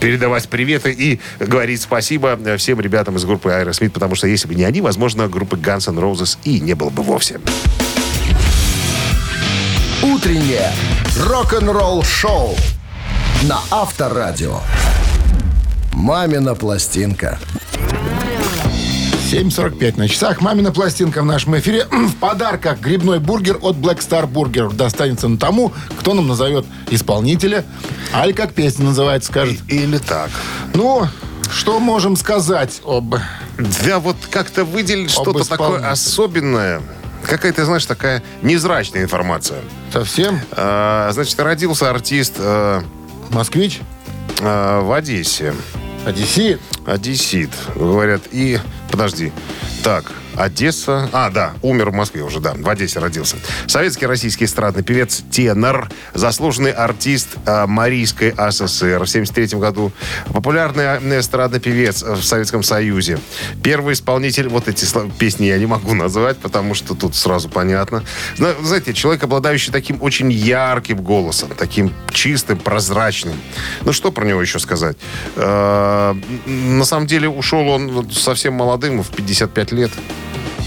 передавать 0.00 0.48
приветы 0.48 0.92
и 0.92 1.20
говорить 1.38 1.61
спасибо 1.76 2.38
э, 2.44 2.56
всем 2.56 2.80
ребятам 2.80 3.16
из 3.16 3.24
группы 3.24 3.50
Aerosmith, 3.50 3.90
потому 3.90 4.14
что 4.14 4.26
если 4.26 4.48
бы 4.48 4.54
не 4.54 4.64
они, 4.64 4.80
возможно, 4.80 5.28
группы 5.28 5.56
Guns 5.56 5.88
N' 5.88 5.98
Roses 5.98 6.38
и 6.44 6.60
не 6.60 6.74
было 6.74 6.90
бы 6.90 7.02
вовсе. 7.02 7.40
Утреннее 10.02 10.72
рок-н-ролл 11.16 12.02
шоу 12.02 12.56
на 13.44 13.60
Авторадио. 13.70 14.60
Мамина 15.92 16.54
пластинка. 16.54 17.38
7.45 19.32 19.96
на 19.96 20.08
часах. 20.08 20.42
Мамина 20.42 20.72
пластинка 20.72 21.22
в 21.22 21.24
нашем 21.24 21.56
эфире. 21.58 21.86
В 21.90 22.16
подарках 22.16 22.80
грибной 22.80 23.18
бургер 23.18 23.58
от 23.62 23.76
Black 23.76 23.98
Star 24.00 24.30
Burger 24.30 24.74
достанется 24.74 25.26
на 25.26 25.38
тому, 25.38 25.72
кто 25.98 26.12
нам 26.12 26.28
назовет 26.28 26.66
исполнителя. 26.90 27.64
Аль 28.12 28.34
как 28.34 28.52
песня 28.52 28.84
называется, 28.84 29.32
скажет. 29.32 29.58
Или 29.68 29.96
так. 29.96 30.28
Ну, 30.74 31.06
что 31.52 31.78
можем 31.78 32.16
сказать 32.16 32.80
об... 32.84 33.14
Да, 33.84 33.98
вот 33.98 34.16
как-то 34.30 34.64
выделить 34.64 35.10
что-то 35.10 35.48
такое 35.48 35.88
особенное. 35.88 36.82
Какая-то, 37.24 37.64
знаешь, 37.64 37.86
такая 37.86 38.22
невзрачная 38.42 39.02
информация. 39.02 39.60
Совсем? 39.92 40.40
А, 40.52 41.10
значит, 41.12 41.38
родился 41.38 41.88
артист 41.88 42.34
э, 42.38 42.82
Москвич? 43.30 43.80
э, 44.40 44.80
в 44.80 44.92
Одессе. 44.92 45.54
Одессит? 46.04 46.60
Одессит, 46.84 47.50
говорят. 47.76 48.22
И, 48.32 48.58
подожди, 48.90 49.32
так, 49.84 50.10
Одесса... 50.36 51.08
А, 51.12 51.30
да, 51.30 51.52
умер 51.62 51.90
в 51.90 51.94
Москве 51.94 52.22
уже, 52.22 52.40
да, 52.40 52.54
в 52.56 52.68
Одессе 52.68 52.98
родился. 52.98 53.36
Советский 53.66 54.06
российский 54.06 54.44
эстрадный 54.44 54.82
певец, 54.82 55.22
тенор, 55.30 55.90
заслуженный 56.14 56.72
артист 56.72 57.28
э, 57.46 57.66
Марийской 57.66 58.30
АССР 58.30 59.02
в 59.04 59.06
73 59.06 59.58
году, 59.58 59.92
популярный 60.32 60.84
э, 60.84 61.20
эстрадный 61.20 61.60
певец 61.60 62.02
в 62.02 62.22
Советском 62.22 62.62
Союзе, 62.62 63.18
первый 63.62 63.94
исполнитель, 63.94 64.48
вот 64.48 64.68
эти 64.68 64.86
песни 65.18 65.46
я 65.46 65.58
не 65.58 65.66
могу 65.66 65.94
назвать, 65.94 66.38
потому 66.38 66.74
что 66.74 66.94
тут 66.94 67.14
сразу 67.14 67.48
понятно. 67.48 68.02
Зна- 68.36 68.54
Знаете, 68.62 68.94
человек, 68.94 69.22
обладающий 69.24 69.72
таким 69.72 69.98
очень 70.02 70.30
ярким 70.32 70.98
голосом, 71.02 71.50
таким 71.56 71.92
чистым, 72.10 72.58
прозрачным. 72.58 73.34
Ну, 73.84 73.92
что 73.92 74.10
про 74.12 74.24
него 74.24 74.40
еще 74.40 74.58
сказать? 74.58 74.96
Э, 75.36 76.14
На 76.46 76.84
самом 76.84 77.06
деле 77.06 77.28
ушел 77.28 77.68
он 77.68 78.10
совсем 78.10 78.54
молодым, 78.54 79.02
в 79.02 79.08
55 79.10 79.72
лет. 79.72 79.90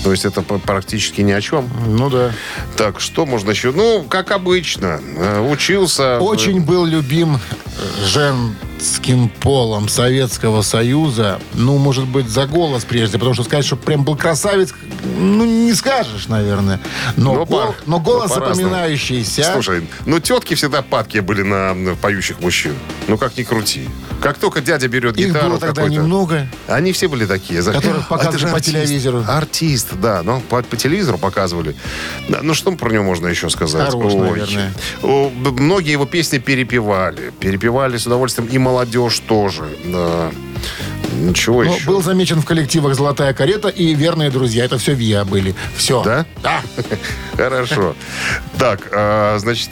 То 0.06 0.12
есть 0.12 0.24
это 0.24 0.44
практически 0.44 1.22
ни 1.22 1.32
о 1.32 1.42
чем. 1.42 1.68
Ну 1.88 2.12
да. 2.12 2.32
Так, 2.78 3.00
что 3.00 3.26
можно 3.26 3.50
еще? 3.50 3.72
Ну, 3.72 4.06
как 4.08 4.30
обычно, 4.30 5.02
э, 5.18 5.52
учился. 5.52 6.20
Очень 6.20 6.62
был 6.62 6.86
любим 6.86 7.38
э, 7.38 8.06
женским 8.80 9.30
полом 9.30 9.88
Советского 9.88 10.62
Союза. 10.62 11.40
Ну, 11.54 11.78
может 11.78 12.06
быть, 12.06 12.28
за 12.30 12.46
голос 12.46 12.84
прежде, 12.84 13.18
потому 13.18 13.34
что 13.34 13.44
сказать, 13.44 13.66
что 13.66 13.76
прям 13.78 14.04
был 14.04 14.16
красавец, 14.16 14.74
ну, 15.18 15.46
не 15.46 15.74
скажешь, 15.74 16.28
наверное. 16.28 16.80
Но, 17.16 17.34
Ну, 17.34 17.46
гол- 17.46 17.68
по- 17.68 17.76
но 17.86 18.00
голос 18.00 18.30
ну, 18.32 18.36
по-разному. 18.36 18.70
запоминающийся. 18.70 19.44
Слушай, 19.54 19.88
ну 20.06 20.20
тетки 20.20 20.54
всегда 20.56 20.82
падки 20.82 21.20
были 21.20 21.42
на, 21.44 21.74
на 21.74 21.96
поющих 21.96 22.40
мужчин. 22.42 22.74
Ну 23.08 23.18
как 23.18 23.38
ни 23.38 23.44
крути. 23.44 23.88
Как 24.22 24.38
только 24.38 24.62
дядя 24.62 24.88
берет 24.88 25.18
Их 25.18 25.28
гитару 25.28 25.50
было 25.52 25.60
тогда 25.60 25.88
немного. 25.88 26.48
Они 26.68 26.92
все 26.94 27.08
были 27.08 27.26
такие. 27.26 27.62
Которых 27.62 28.06
«А, 28.10 28.18
показывали 28.18 28.38
же 28.40 28.48
по 28.48 28.54
артист». 28.56 28.76
телевизору. 28.76 29.24
Артист, 29.28 29.88
да. 30.02 30.22
Ну, 30.24 30.42
по, 30.42 30.62
по 30.64 30.76
телевизору 30.78 31.18
показывали. 31.18 31.76
Ну, 32.30 32.54
что 32.54 32.72
про 32.72 32.92
него 32.92 33.04
можно 33.04 33.28
еще 33.28 33.50
сказать? 33.50 33.90
Хорош, 33.92 34.14
наверное. 34.14 34.74
О, 35.04 35.30
б- 35.30 35.52
Многие 35.62 35.92
его 35.92 36.06
песни 36.06 36.38
перепевали. 36.40 37.32
Перепевали 37.40 37.98
с 37.98 38.06
удовольствием. 38.08 38.48
И 38.50 38.58
молодежь 38.66 39.20
тоже. 39.20 39.64
Да. 39.86 40.32
Ну, 41.14 41.34
чего 41.34 41.64
Но 41.64 41.76
еще? 41.76 41.86
был 41.86 42.02
замечен 42.02 42.42
в 42.42 42.46
коллективах 42.46 42.96
«Золотая 42.96 43.34
карета» 43.34 43.70
и 43.70 43.94
«Верные 43.94 44.30
друзья». 44.30 44.66
Это 44.66 44.78
все 44.78 44.94
ВИА 44.94 45.26
были. 45.26 45.56
Все. 45.76 46.04
Да? 46.04 46.26
Да. 46.42 46.62
Хорошо. 47.36 47.96
Так, 48.58 48.90
а, 48.92 49.38
значит, 49.40 49.70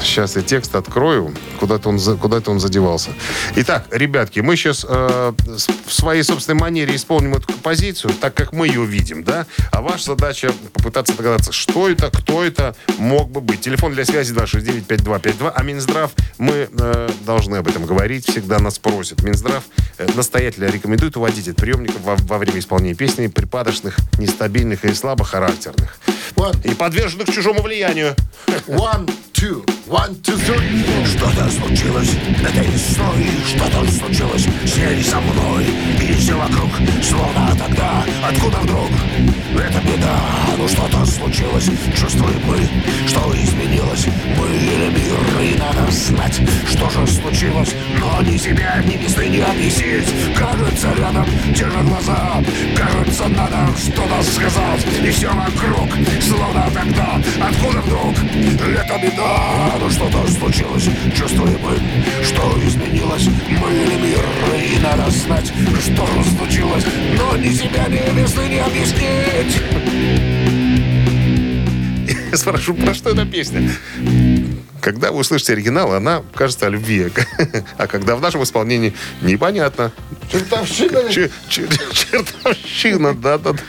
сейчас 0.00 0.36
я 0.36 0.42
текст 0.42 0.74
открою. 0.74 1.34
Куда-то 1.58 1.88
он, 1.88 1.98
куда-то 2.18 2.50
он 2.50 2.60
задевался. 2.60 3.10
Итак, 3.56 3.86
ребятки, 3.90 4.40
мы 4.40 4.56
сейчас 4.56 4.84
в 4.84 5.34
своей 5.88 6.22
собственной 6.22 6.58
манере 6.58 6.96
исполним 6.96 7.34
эту 7.34 7.46
композицию, 7.46 8.12
так 8.14 8.34
как 8.34 8.52
мы 8.52 8.66
ее 8.66 8.84
видим, 8.84 9.24
да? 9.24 9.46
А 9.70 9.80
ваша 9.82 10.06
задача 10.06 10.52
попытаться 10.72 11.16
догадаться, 11.16 11.52
что 11.52 11.88
это, 11.88 12.10
кто 12.10 12.42
это 12.42 12.74
мог 12.98 13.30
бы 13.30 13.40
быть. 13.40 13.60
Телефон 13.60 13.92
для 13.92 14.04
связи 14.04 14.34
269-5252. 14.34 15.52
А 15.54 15.62
Минздрав, 15.62 16.12
мы 16.38 16.68
э, 16.70 17.08
должны 17.24 17.56
об 17.56 17.68
этом 17.68 17.84
говорить, 17.86 18.28
всегда 18.28 18.58
нас 18.58 18.78
просят. 18.78 19.22
Минздрав 19.22 19.64
э, 19.98 20.06
настоятельно 20.62 20.66
рекомендует 20.66 21.16
уводить 21.16 21.48
от 21.48 21.56
приемников 21.56 22.00
во, 22.02 22.16
во 22.16 22.38
время 22.38 22.58
исполнения 22.58 22.94
песни 22.94 23.26
припадочных, 23.26 23.96
нестабильных 24.18 24.84
и 24.84 24.94
слабохарактерных. 24.94 25.96
One, 26.36 26.56
И 26.70 26.74
подверженных 26.74 27.32
чужому 27.32 27.62
влиянию. 27.62 28.14
one, 28.66 29.10
two, 29.42 29.64
one, 29.88 30.14
two, 30.22 30.36
three. 30.36 30.84
Что-то 31.04 31.50
случилось? 31.50 32.10
Этой 32.40 32.66
весной, 32.68 33.26
что-то 33.44 33.90
случилось? 33.90 34.46
С 34.64 34.76
ней 34.76 35.02
со 35.02 35.20
мной 35.20 35.66
И 36.00 36.12
все 36.14 36.34
вокруг, 36.34 36.70
словно 37.02 37.52
тогда, 37.58 38.04
откуда 38.28 38.58
вдруг? 38.58 38.90
Это 39.54 39.80
беда, 39.80 40.16
ну 40.56 40.68
что-то 40.68 41.04
случилось? 41.04 41.68
Чувствуем 41.98 42.40
мы, 42.46 42.58
что 43.08 43.32
изменилось. 43.34 44.06
Были 44.38 44.88
мир, 44.90 45.42
и 45.42 45.58
надо 45.58 45.90
знать, 45.90 46.40
что 46.66 46.88
же 46.90 47.06
случилось. 47.06 47.74
Но 47.98 48.22
ни 48.22 48.36
себя, 48.36 48.82
ни 48.84 48.96
весны 48.96 49.28
не 49.28 49.40
объяснить. 49.40 50.08
Кажется, 50.36 50.94
рядом 50.96 51.26
те 51.54 51.68
же 51.68 51.78
глаза. 51.82 52.42
Кажется, 52.76 53.28
надо 53.28 53.68
что-то 53.76 54.22
сказать. 54.22 54.86
И 55.04 55.10
все 55.10 55.28
вокруг, 55.28 55.90
словно 56.22 56.70
тогда. 56.72 57.20
Откуда 57.40 57.80
вдруг? 57.80 58.14
Это 58.62 58.98
беда 59.02 59.31
Ну 59.80 59.90
что-то 59.90 60.26
случилось, 60.30 60.88
чувствуем 61.16 61.58
мы 61.62 61.76
Что 62.24 62.42
изменилось, 62.66 63.26
мы 63.48 63.72
или 63.72 63.96
мир 64.00 64.24
И 64.56 64.78
надо 64.78 65.10
знать, 65.10 65.52
что 65.80 66.06
же 66.06 66.24
случилось 66.36 66.84
Но 67.16 67.36
ни 67.36 67.50
себя, 67.50 67.86
ни 67.88 68.20
весны 68.20 68.48
не 68.48 68.58
объяснить 68.58 69.60
Я 72.30 72.36
спрашиваю, 72.36 72.82
про 72.82 72.94
что 72.94 73.10
эта 73.10 73.26
песня? 73.26 73.70
Когда 74.80 75.12
вы 75.12 75.20
услышите 75.20 75.52
оригинал, 75.52 75.92
она 75.92 76.22
кажется 76.34 76.66
о 76.66 76.70
любви. 76.70 77.08
А 77.78 77.86
когда 77.86 78.16
в 78.16 78.20
нашем 78.20 78.42
исполнении, 78.42 78.94
непонятно. 79.20 79.92
Чертовщина 80.30 81.08
Чертовщина, 81.48 83.14
да-да-да. 83.14 83.62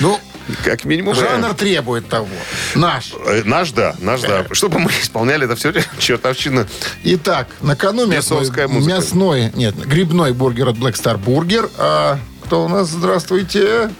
Ну, 0.00 0.18
Как 0.64 0.84
минимум. 0.84 1.14
жанр 1.14 1.54
требует 1.54 2.08
того. 2.08 2.28
Наш. 2.74 3.12
Э, 3.26 3.42
Наш, 3.44 3.72
да, 3.72 3.94
наш, 4.00 4.20
да. 4.22 4.44
Чтобы 4.52 4.78
мы 4.78 4.90
исполняли 4.90 5.44
это 5.44 5.56
все 5.56 5.72
чертовщина. 5.98 6.66
Итак, 7.04 7.48
на 7.60 7.76
кону 7.76 8.06
мясной, 8.06 8.40
музыка. 8.40 8.66
мясной, 8.68 9.50
нет, 9.54 9.74
грибной 9.76 10.32
бургер 10.32 10.68
от 10.68 10.76
Black 10.76 10.92
Star 10.94 11.22
Burger. 11.22 11.70
А 11.78 12.18
кто 12.44 12.64
у 12.64 12.68
нас? 12.68 12.88
Здравствуйте. 12.88 13.90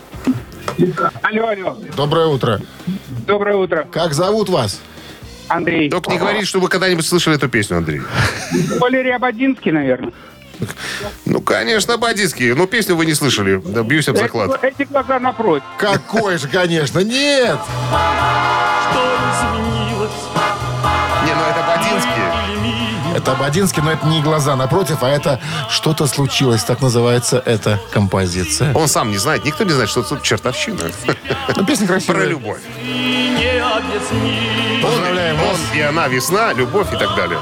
Алло, 1.23 1.49
алло. 1.49 1.79
Доброе 1.97 2.27
утро. 2.27 2.61
Доброе 3.27 3.57
утро. 3.57 3.87
Как 3.93 4.15
зовут 4.15 4.49
вас? 4.49 4.81
Андрей. 5.49 5.91
Только 5.91 6.11
не 6.11 6.19
говорите, 6.19 6.47
что 6.47 6.61
вы 6.61 6.69
когда-нибудь 6.69 7.07
слышали 7.07 7.37
эту 7.37 7.49
песню, 7.49 7.77
Андрей. 7.79 8.01
Валерий 8.81 9.15
Абадинский, 9.15 9.71
наверное. 9.71 10.13
Ну, 11.25 11.41
конечно, 11.41 11.97
Бадиский. 11.97 12.55
Но 12.55 12.67
песню 12.67 12.97
вы 12.97 13.07
не 13.07 13.15
слышали. 13.15 13.61
Да, 13.65 13.83
бьюсь 13.83 14.09
об 14.09 14.17
заклад. 14.19 14.63
Эти, 14.63 14.75
эти 14.83 14.89
глаза 14.89 15.19
напротив. 15.19 15.65
Какой 15.79 16.39
же, 16.39 16.49
конечно. 16.49 17.01
Нет. 17.01 17.59
Не, 21.25 21.35
ну 21.35 21.43
это 21.45 21.63
Бадинский. 21.67 22.23
Это 23.15 23.33
Абадинский, 23.33 23.83
но 23.83 23.93
это 23.93 24.07
не 24.07 24.23
глаза 24.23 24.57
напротив, 24.57 25.03
а 25.03 25.09
это 25.09 25.39
что-то 25.69 26.07
случилось. 26.07 26.65
Так 26.65 26.81
называется 26.81 27.43
эта 27.45 27.79
композиция. 27.93 28.73
Он 28.75 28.89
сам 28.89 29.11
не 29.11 29.19
знает, 29.19 29.45
никто 29.45 29.65
не 29.65 29.71
знает, 29.71 29.91
что 29.91 30.03
тут 30.03 30.23
чертовщина. 30.23 30.79
Ну, 31.55 31.65
песня 31.67 31.87
красивая. 31.87 32.17
Про 32.17 32.25
любовь. 32.27 32.61
Поздравляем 34.83 35.37
Он 35.41 35.49
вас. 35.49 35.59
и 35.75 35.81
она, 35.81 36.09
весна, 36.09 36.53
любовь 36.55 36.93
и 36.93 36.97
так 36.97 37.15
далее. 37.15 37.39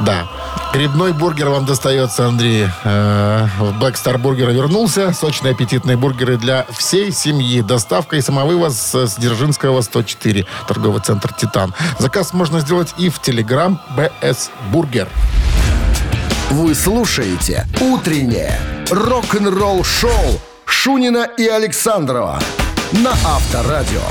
Да. 0.00 0.28
Грибной 0.74 1.12
бургер 1.12 1.50
вам 1.50 1.66
достается, 1.66 2.26
Андрей. 2.26 2.66
Э, 2.82 3.46
В 3.60 3.80
Star 3.80 4.20
Burger 4.20 4.52
вернулся. 4.52 5.12
Сочные 5.12 5.52
аппетитные 5.52 5.96
бургеры 5.96 6.36
для 6.36 6.66
всей 6.76 7.12
семьи. 7.12 7.60
Доставка 7.60 8.16
и 8.16 8.20
самовывоз 8.20 8.74
с 8.74 9.14
Дзержинского 9.16 9.82
104. 9.82 10.44
Торговый 10.66 11.00
центр 11.00 11.32
«Титан». 11.32 11.72
Заказ 12.00 12.32
можно 12.32 12.58
сделать 12.58 12.92
и 12.98 13.08
в 13.08 13.20
Телеграм 13.20 13.80
БС 13.96 14.50
Бургер. 14.72 15.08
Вы 16.50 16.74
слушаете 16.74 17.68
«Утреннее 17.80 18.58
рок-н-ролл-шоу» 18.90 20.40
Шунина 20.64 21.28
и 21.38 21.46
Александрова 21.46 22.40
на 22.90 23.12
Авторадио. 23.12 24.02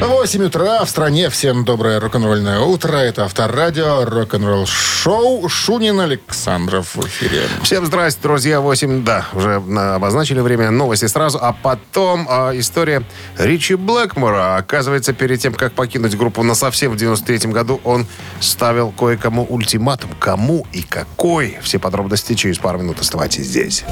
8 0.00 0.42
утра 0.44 0.84
в 0.84 0.90
стране. 0.90 1.30
Всем 1.30 1.64
доброе 1.64 2.00
рок-н-ролльное 2.00 2.60
утро. 2.60 2.96
Это 2.96 3.24
Авторадио, 3.24 4.04
рок-н-ролл 4.04 4.66
шоу. 4.66 5.48
Шунин 5.48 5.98
Александров 6.00 6.94
в 6.96 7.06
эфире. 7.06 7.42
Всем 7.62 7.86
здрасте, 7.86 8.20
друзья. 8.22 8.60
8, 8.60 9.04
да, 9.04 9.24
уже 9.32 9.60
на- 9.60 9.94
обозначили 9.94 10.40
время 10.40 10.70
новости 10.70 11.06
сразу. 11.06 11.38
А 11.40 11.52
потом 11.52 12.26
а, 12.28 12.52
история 12.58 13.02
Ричи 13.38 13.76
Блэкмора. 13.76 14.56
Оказывается, 14.56 15.12
перед 15.12 15.40
тем, 15.40 15.54
как 15.54 15.72
покинуть 15.72 16.16
группу 16.16 16.42
на 16.42 16.54
совсем 16.54 16.92
в 16.92 16.96
93 16.96 17.50
году, 17.50 17.80
он 17.84 18.06
ставил 18.40 18.90
кое-кому 18.92 19.46
ультиматум. 19.48 20.10
Кому 20.18 20.66
и 20.72 20.82
какой? 20.82 21.58
Все 21.62 21.78
подробности 21.78 22.34
через 22.34 22.58
пару 22.58 22.78
минут. 22.78 23.00
Оставайтесь 23.00 23.46
здесь. 23.46 23.84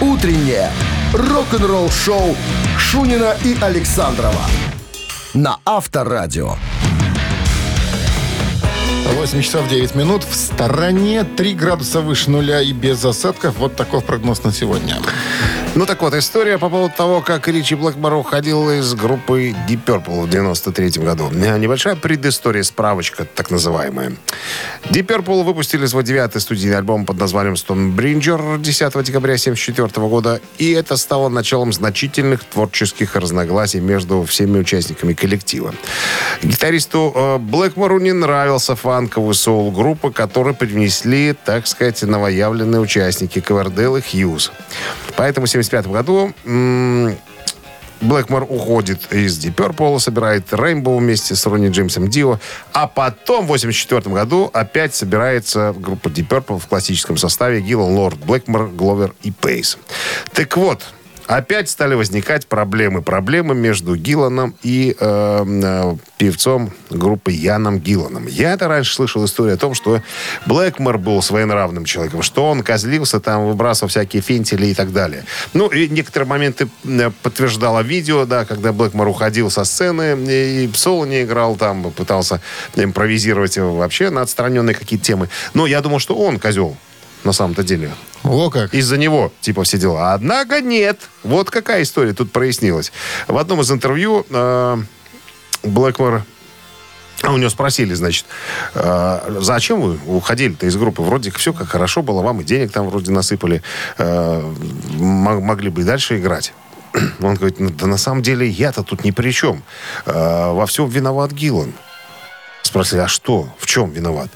«Утреннее 0.00 0.70
рок-н-ролл-шоу» 1.12 2.36
Шунина 2.78 3.34
и 3.44 3.56
Александрова 3.60 4.42
на 5.34 5.58
Авторадио. 5.64 6.56
8 9.14 9.42
часов 9.42 9.68
9 9.68 9.94
минут. 9.94 10.24
В 10.24 10.34
стороне 10.34 11.24
3 11.24 11.54
градуса 11.54 12.00
выше 12.00 12.30
нуля 12.30 12.60
и 12.60 12.72
без 12.72 13.04
осадков. 13.04 13.56
Вот 13.58 13.76
такой 13.76 14.00
прогноз 14.00 14.42
на 14.44 14.52
сегодня. 14.52 14.96
Ну 15.74 15.86
так 15.86 16.02
вот, 16.02 16.14
история 16.14 16.58
по 16.58 16.70
поводу 16.70 16.92
того, 16.96 17.20
как 17.20 17.46
Ричи 17.46 17.74
Блэкмор 17.74 18.14
уходил 18.14 18.70
из 18.70 18.94
группы 18.94 19.54
Deep 19.68 19.84
Purple 19.84 20.22
в 20.22 20.28
93 20.28 21.02
году. 21.02 21.30
Э, 21.32 21.58
Небольшая 21.58 21.94
предыстория, 21.94 22.62
справочка, 22.62 23.24
так 23.24 23.50
называемая. 23.50 24.12
Deep 24.90 25.06
Purple 25.06 25.44
выпустили 25.44 25.86
свой 25.86 26.02
девятый 26.02 26.40
студийный 26.40 26.78
альбом 26.78 27.04
под 27.06 27.18
названием 27.18 27.54
Stonebridger 27.54 28.58
10 28.58 29.04
декабря 29.04 29.34
1974 29.34 30.06
года, 30.08 30.40
и 30.56 30.72
это 30.72 30.96
стало 30.96 31.28
началом 31.28 31.72
значительных 31.72 32.42
творческих 32.44 33.14
разногласий 33.14 33.80
между 33.80 34.24
всеми 34.24 34.58
участниками 34.58 35.12
коллектива. 35.12 35.74
Гитаристу 36.42 37.12
э, 37.14 37.38
Блэкмору 37.38 38.00
не 38.00 38.12
нравился 38.12 38.74
фанковый 38.74 39.34
соул 39.34 39.70
группы, 39.70 40.10
который 40.10 40.54
привнесли, 40.54 41.34
так 41.44 41.66
сказать, 41.66 42.02
новоявленные 42.02 42.80
участники 42.80 43.40
Ковердейл 43.40 43.96
и 43.96 44.00
Хьюз. 44.00 44.50
Поэтому 45.18 45.46
в 45.46 45.50
1975 45.50 45.88
году 45.88 46.32
Блэкмор 48.00 48.44
уходит 48.48 49.12
из 49.12 49.44
Deep 49.44 49.56
Purple, 49.56 49.98
собирает 49.98 50.52
Rainbow 50.52 50.96
вместе 50.98 51.34
с 51.34 51.44
Ронни 51.44 51.70
Джеймсом 51.70 52.08
Дио, 52.08 52.38
а 52.72 52.86
потом 52.86 53.48
в 53.48 53.50
1984 53.50 54.14
году 54.14 54.48
опять 54.52 54.94
собирается 54.94 55.74
группа 55.76 56.06
Deep 56.06 56.28
Purple 56.28 56.60
в 56.60 56.68
классическом 56.68 57.16
составе 57.16 57.60
Гиллан, 57.60 57.96
Лорд, 57.96 58.18
Блэкмор, 58.18 58.68
Гловер 58.68 59.12
и 59.24 59.32
Пейс. 59.32 59.76
Так 60.32 60.56
вот, 60.56 60.86
опять 61.28 61.68
стали 61.68 61.94
возникать 61.94 62.46
проблемы. 62.46 63.02
Проблемы 63.02 63.54
между 63.54 63.94
Гилланом 63.94 64.56
и 64.62 64.96
э, 64.98 65.44
э, 65.46 65.96
певцом 66.16 66.72
группы 66.90 67.30
Яном 67.30 67.78
Гилланом. 67.78 68.26
Я 68.26 68.54
это 68.54 68.66
раньше 68.66 68.94
слышал 68.94 69.24
историю 69.24 69.54
о 69.54 69.58
том, 69.58 69.74
что 69.74 70.02
Блэкмор 70.46 70.98
был 70.98 71.20
своенравным 71.22 71.84
человеком, 71.84 72.22
что 72.22 72.48
он 72.48 72.62
козлился, 72.62 73.20
там 73.20 73.46
выбрасывал 73.46 73.90
всякие 73.90 74.22
фентили 74.22 74.68
и 74.68 74.74
так 74.74 74.92
далее. 74.92 75.24
Ну, 75.52 75.68
и 75.68 75.88
некоторые 75.88 76.28
моменты 76.28 76.68
э, 76.84 77.10
подтверждало 77.22 77.80
видео, 77.80 78.24
да, 78.24 78.46
когда 78.46 78.72
Блэкмор 78.72 79.06
уходил 79.06 79.50
со 79.50 79.64
сцены 79.64 80.16
и 80.18 80.70
соло 80.74 81.04
не 81.04 81.22
играл, 81.22 81.56
там 81.56 81.90
пытался 81.92 82.40
импровизировать 82.74 83.58
вообще 83.58 84.08
на 84.08 84.22
отстраненные 84.22 84.74
какие-то 84.74 85.04
темы. 85.04 85.28
Но 85.52 85.66
я 85.66 85.82
думал, 85.82 85.98
что 85.98 86.16
он 86.16 86.38
козел 86.38 86.76
на 87.24 87.32
самом-то 87.32 87.62
деле. 87.62 87.90
О, 88.24 88.50
как. 88.50 88.74
Из-за 88.74 88.96
него, 88.96 89.32
типа, 89.40 89.64
все 89.64 89.78
дела. 89.78 90.12
Однако 90.14 90.60
нет. 90.60 91.00
Вот 91.22 91.50
какая 91.50 91.82
история 91.82 92.12
тут 92.12 92.32
прояснилась. 92.32 92.92
В 93.26 93.36
одном 93.36 93.60
из 93.60 93.70
интервью 93.70 94.26
э, 94.30 94.76
Блэкмор... 95.62 96.24
А 97.22 97.32
у 97.32 97.36
него 97.36 97.50
спросили, 97.50 97.94
значит, 97.94 98.26
«Э, 98.74 99.38
зачем 99.40 99.80
вы 99.80 99.98
уходили-то 100.06 100.66
из 100.66 100.76
группы? 100.76 101.02
Вроде 101.02 101.32
все 101.32 101.52
как 101.52 101.68
хорошо 101.68 102.02
было, 102.02 102.22
вам 102.22 102.40
и 102.42 102.44
денег 102.44 102.70
там 102.70 102.88
вроде 102.88 103.10
насыпали, 103.10 103.62
э, 103.98 104.54
могли 104.94 105.68
бы 105.70 105.80
и 105.80 105.84
дальше 105.84 106.18
играть. 106.18 106.52
Он 107.20 107.34
говорит, 107.34 107.58
«Ну, 107.58 107.70
да 107.70 107.86
на 107.86 107.98
самом 107.98 108.22
деле 108.22 108.48
я-то 108.48 108.84
тут 108.84 109.04
ни 109.04 109.10
при 109.10 109.32
чем. 109.32 109.64
Э, 110.06 110.52
во 110.52 110.64
всем 110.66 110.88
виноват 110.88 111.32
Гиллан. 111.32 111.72
Спросили, 112.68 113.00
а 113.00 113.08
что? 113.08 113.48
В 113.58 113.64
чем 113.64 113.90
виноват? 113.92 114.28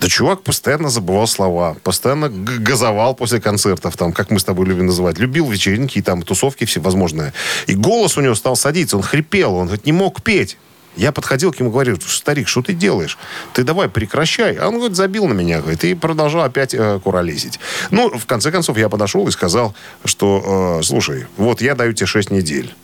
Да 0.00 0.08
чувак 0.08 0.42
постоянно 0.42 0.90
забывал 0.90 1.28
слова, 1.28 1.76
постоянно 1.84 2.28
газовал 2.28 3.14
после 3.14 3.40
концертов, 3.40 3.96
там, 3.96 4.12
как 4.12 4.32
мы 4.32 4.40
с 4.40 4.44
тобой 4.44 4.66
любим 4.66 4.86
называть. 4.86 5.20
Любил 5.20 5.48
вечеринки 5.48 5.98
и 5.98 6.02
там 6.02 6.22
тусовки 6.22 6.64
всевозможные. 6.64 7.32
И 7.68 7.76
голос 7.76 8.18
у 8.18 8.20
него 8.20 8.34
стал 8.34 8.56
садиться, 8.56 8.96
он 8.96 9.04
хрипел, 9.04 9.54
он 9.54 9.66
говорит, 9.66 9.86
не 9.86 9.92
мог 9.92 10.24
петь. 10.24 10.58
Я 10.96 11.12
подходил 11.12 11.52
к 11.52 11.60
нему 11.60 11.70
говорю, 11.70 11.96
старик, 12.00 12.48
что 12.48 12.62
ты 12.62 12.72
делаешь? 12.72 13.16
Ты 13.52 13.62
давай 13.62 13.88
прекращай. 13.88 14.56
А 14.56 14.66
он 14.66 14.78
говорит, 14.78 14.96
забил 14.96 15.28
на 15.28 15.32
меня, 15.32 15.60
говорит, 15.60 15.84
и 15.84 15.94
продолжал 15.94 16.42
опять 16.42 16.74
э, 16.74 16.98
куролесить. 16.98 17.60
Ну, 17.92 18.10
в 18.10 18.26
конце 18.26 18.50
концов, 18.50 18.76
я 18.76 18.88
подошел 18.88 19.28
и 19.28 19.30
сказал, 19.30 19.72
что, 20.04 20.80
э, 20.80 20.82
слушай, 20.82 21.26
вот 21.36 21.60
я 21.60 21.76
даю 21.76 21.92
тебе 21.92 22.06
6 22.08 22.32
недель. 22.32 22.74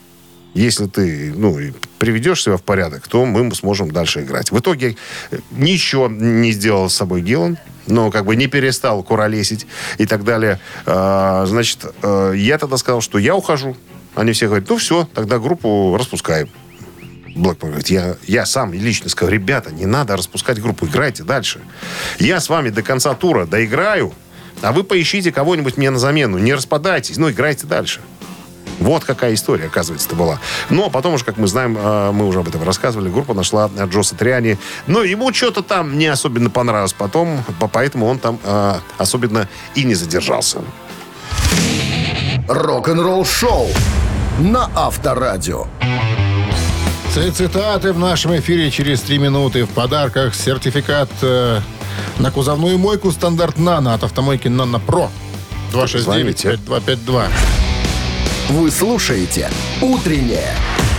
Если 0.55 0.87
ты 0.87 1.33
ну, 1.35 1.59
приведешь 1.99 2.43
себя 2.43 2.57
в 2.57 2.63
порядок, 2.63 3.09
то 3.09 3.25
мы 3.27 3.53
сможем 3.55 3.91
дальше 3.91 4.23
играть. 4.23 4.53
В 4.53 4.59
итоге 4.59 4.97
э, 5.31 5.39
ничего 5.51 6.09
не 6.09 6.53
сделал 6.53 6.89
с 6.89 6.95
собой 6.95 7.23
Гиллан, 7.23 7.59
но 7.87 8.11
как 8.11 8.25
бы 8.25 8.37
не 8.37 8.47
перестал 8.47 9.03
куролесить 9.03 9.67
и 9.99 10.07
так 10.07 10.25
далее. 10.25 10.61
А, 10.87 11.45
значит, 11.47 11.85
э, 12.03 12.35
я 12.37 12.59
тогда 12.59 12.77
сказал, 12.77 13.01
что 13.01 13.19
я 13.19 13.35
ухожу. 13.35 13.77
Они 14.15 14.33
все 14.33 14.47
говорят, 14.47 14.69
ну 14.69 14.77
все, 14.77 15.09
тогда 15.13 15.41
группу 15.41 15.97
распускаем. 15.99 16.49
Блэкмор 17.35 17.71
говорит, 17.71 17.89
я, 17.89 18.17
я 18.29 18.47
сам 18.47 18.73
лично 18.73 19.09
сказал, 19.09 19.33
ребята, 19.33 19.73
не 19.73 19.87
надо 19.87 20.17
распускать 20.17 20.61
группу, 20.61 20.87
играйте 20.87 21.25
дальше. 21.25 21.61
Я 22.21 22.39
с 22.39 22.49
вами 22.49 22.69
до 22.69 22.83
конца 22.83 23.13
тура 23.15 23.45
доиграю, 23.45 24.15
а 24.63 24.73
вы 24.73 24.85
поищите 24.85 25.33
кого-нибудь 25.33 25.77
мне 25.77 25.91
на 25.91 25.99
замену. 25.99 26.39
Не 26.39 26.55
распадайтесь, 26.55 27.17
ну 27.17 27.29
играйте 27.29 27.67
дальше. 27.67 28.01
Вот 28.81 29.05
какая 29.05 29.35
история, 29.35 29.67
оказывается, 29.67 30.09
это 30.09 30.17
была. 30.17 30.41
Но 30.71 30.91
потом 30.91 31.15
уже, 31.15 31.25
как 31.25 31.37
мы 31.37 31.47
знаем, 31.47 31.77
э, 31.79 32.11
мы 32.13 32.27
уже 32.27 32.41
об 32.41 32.49
этом 32.49 32.63
рассказывали, 32.65 33.09
группа 33.09 33.35
нашла 33.35 33.71
э, 33.77 33.87
Джоса 33.87 34.15
Триани. 34.17 34.59
Но 34.87 35.03
ему 35.03 35.33
что-то 35.33 35.63
там 35.63 35.97
не 35.99 36.07
особенно 36.07 36.51
понравилось 36.51 36.93
потом, 36.93 37.43
по- 37.61 37.69
поэтому 37.69 38.07
он 38.07 38.19
там 38.19 38.39
э, 38.45 38.75
особенно 38.99 39.49
и 39.75 39.85
не 39.85 39.95
задержался. 39.95 40.59
Рок-н-ролл-шоу 42.49 43.69
на 44.39 44.69
Авторадио. 44.75 45.67
Цитаты 47.15 47.93
в 47.93 47.99
нашем 47.99 48.37
эфире 48.39 48.71
через 48.73 49.01
три 49.01 49.19
минуты. 49.19 49.65
В 49.65 49.69
подарках 49.71 50.35
сертификат 50.35 51.09
э, 51.23 51.61
на 52.19 52.31
кузовную 52.33 52.77
мойку 52.77 53.13
стандарт 53.13 53.57
«Нано» 53.57 53.95
от 53.95 54.03
автомойки 54.03 54.49
«Нано 54.49 54.81
Про». 54.81 55.11
Звоните. 55.73 56.59
269-5252. 56.69 57.25
Вы 58.51 58.71
слушаете 58.71 59.49
«Утреннее 59.81 60.51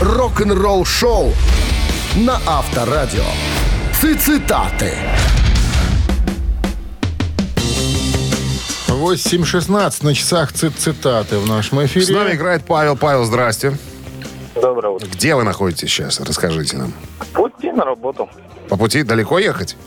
рок-н-ролл-шоу» 0.02 1.32
на 2.16 2.40
Авторадио. 2.48 3.24
Цитаты. 3.94 4.94
8.16 8.88 10.04
на 10.04 10.14
часах 10.16 10.54
цит 10.54 10.74
цитаты 10.76 11.38
в 11.38 11.48
нашем 11.48 11.86
эфире. 11.86 12.06
С 12.06 12.10
нами 12.10 12.34
играет 12.34 12.64
Павел. 12.66 12.98
Павел, 12.98 13.26
здрасте. 13.26 13.78
Доброе 14.56 14.90
утро. 14.90 15.08
Где 15.08 15.36
вы 15.36 15.44
находитесь 15.44 15.90
сейчас? 15.90 16.20
Расскажите 16.20 16.78
нам. 16.78 16.94
Пути 17.34 17.72
на 17.72 17.86
работу. 17.86 18.28
По 18.70 18.78
пути 18.78 19.04
далеко 19.04 19.38
ехать? 19.38 19.78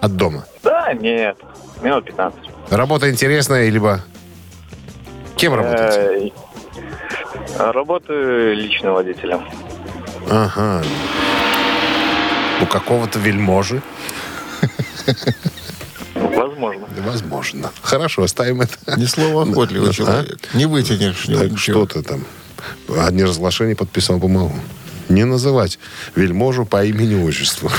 От 0.00 0.16
дома? 0.16 0.44
Да, 0.64 0.92
нет. 0.94 1.36
Минут 1.80 2.06
15. 2.06 2.40
Работа 2.70 3.08
интересная, 3.10 3.68
либо... 3.68 4.02
Кем 5.36 5.54
работаете? 5.54 6.32
Э, 7.58 7.70
Работаю 7.72 8.54
личным 8.56 8.94
водителем. 8.94 9.42
Ага. 10.30 10.82
У 12.62 12.66
какого-то 12.66 13.18
вельможи? 13.18 13.82
Возможно. 16.14 16.86
Возможно. 17.04 17.70
Хорошо, 17.82 18.22
оставим 18.24 18.60
это. 18.62 18.76
Не 18.96 19.06
словоохотливый 19.06 19.90
А? 19.90 19.92
человек. 19.92 20.38
Не 20.54 20.66
вытянешь. 20.66 21.26
Так, 21.26 21.50
ничего. 21.52 21.86
что 21.86 21.86
ты 21.86 22.02
там? 22.02 22.24
Одни 22.96 23.22
разглашения 23.24 23.76
подписал 23.76 24.18
бумагу. 24.18 24.54
Не 25.08 25.24
называть 25.24 25.78
вельможу 26.16 26.66
по 26.66 26.84
имени-отчеству. 26.84 27.70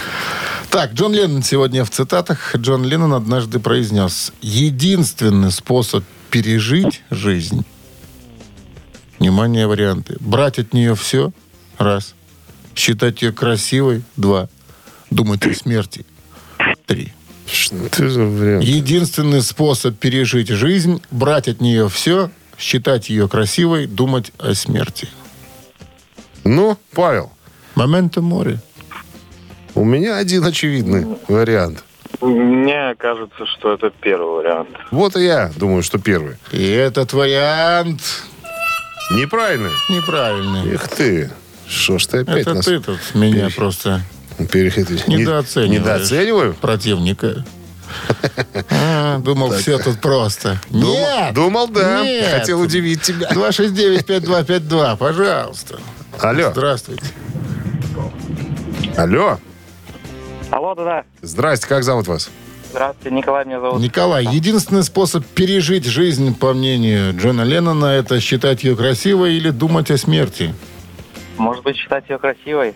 Так, 0.72 0.94
Джон 0.94 1.14
Леннон 1.14 1.44
сегодня 1.44 1.84
в 1.84 1.90
цитатах. 1.90 2.56
Джон 2.56 2.84
Леннон 2.86 3.14
однажды 3.14 3.60
произнес, 3.60 4.32
единственный 4.42 5.52
способ 5.52 6.04
пережить 6.32 7.02
жизнь, 7.12 7.66
внимание, 9.20 9.68
варианты, 9.68 10.16
брать 10.20 10.60
от 10.60 10.74
нее 10.74 10.96
все, 10.96 11.32
раз, 11.78 12.16
считать 12.76 13.22
ее 13.22 13.32
красивой, 13.32 14.04
два, 14.16 14.50
думать 15.12 15.46
о 15.46 15.54
смерти, 15.54 16.06
три. 16.86 17.14
Что 17.46 18.10
за 18.10 18.24
вариант? 18.24 18.64
Единственный 18.64 19.42
способ 19.42 19.98
пережить 19.98 20.50
жизнь, 20.50 21.02
брать 21.12 21.48
от 21.48 21.62
нее 21.62 21.90
все, 21.90 22.30
считать 22.58 23.10
ее 23.10 23.28
красивой, 23.28 23.88
думать 23.88 24.32
о 24.38 24.54
смерти. 24.54 25.10
Ну, 26.44 26.78
Павел, 26.94 27.32
Моменто 27.76 28.22
море. 28.22 28.60
у 29.76 29.84
меня 29.84 30.18
один 30.18 30.46
очевидный 30.46 31.18
вариант. 31.28 31.84
Мне 32.22 32.96
кажется, 32.98 33.46
что 33.46 33.74
это 33.74 33.92
первый 34.02 34.42
вариант. 34.44 34.70
Вот 34.92 35.16
и 35.16 35.24
я 35.24 35.52
думаю, 35.56 35.84
что 35.84 36.00
первый. 36.00 36.36
И 36.52 36.62
этот 36.70 37.14
вариант 37.14 38.02
Неправильный. 39.12 39.72
неправильный. 39.90 40.74
Эх 40.76 40.88
ты. 40.88 41.32
Что 41.68 41.98
ж 42.00 42.06
ты 42.06 42.18
опять 42.20 42.38
Это 42.42 42.54
нас 42.56 42.66
ты 42.66 42.80
тут 42.80 43.00
меня 43.16 43.46
пере- 43.46 43.56
просто 43.56 44.02
перехитрил? 44.52 45.00
недооцениваешь. 45.08 45.80
Недооцениваю? 45.82 46.54
противника. 46.56 47.44
А, 48.72 49.18
думал, 49.20 49.52
все 49.54 49.80
тут 49.80 50.00
просто. 50.00 50.62
Думал- 50.70 50.94
Нет! 50.94 51.34
Думал, 51.34 51.68
да. 51.70 52.04
Нет. 52.04 52.32
Хотел 52.40 52.62
удивить 52.62 53.02
тебя. 53.02 53.28
269-5252, 53.32 54.96
пожалуйста. 54.98 55.80
Алло. 56.20 56.52
Здравствуйте. 56.52 57.04
Алло. 58.96 59.40
Алло, 60.52 60.76
да-да. 60.76 61.04
Здрасте, 61.24 61.68
как 61.68 61.84
зовут 61.84 62.08
вас? 62.08 62.30
Здравствуйте, 62.70 63.16
Николай 63.16 63.46
меня 63.46 63.60
зовут. 63.60 63.82
Николай, 63.82 64.26
единственный 64.26 64.84
способ 64.84 65.26
пережить 65.26 65.86
жизнь, 65.86 66.36
по 66.36 66.54
мнению 66.54 67.18
Джона 67.18 67.42
Леннона, 67.42 67.86
это 67.86 68.20
считать 68.20 68.64
ее 68.64 68.76
красивой 68.76 69.34
или 69.34 69.50
думать 69.50 69.90
о 69.90 69.98
смерти. 69.98 70.54
Может 71.38 71.64
быть, 71.64 71.78
считать 71.78 72.08
ее 72.10 72.20
красивой? 72.20 72.76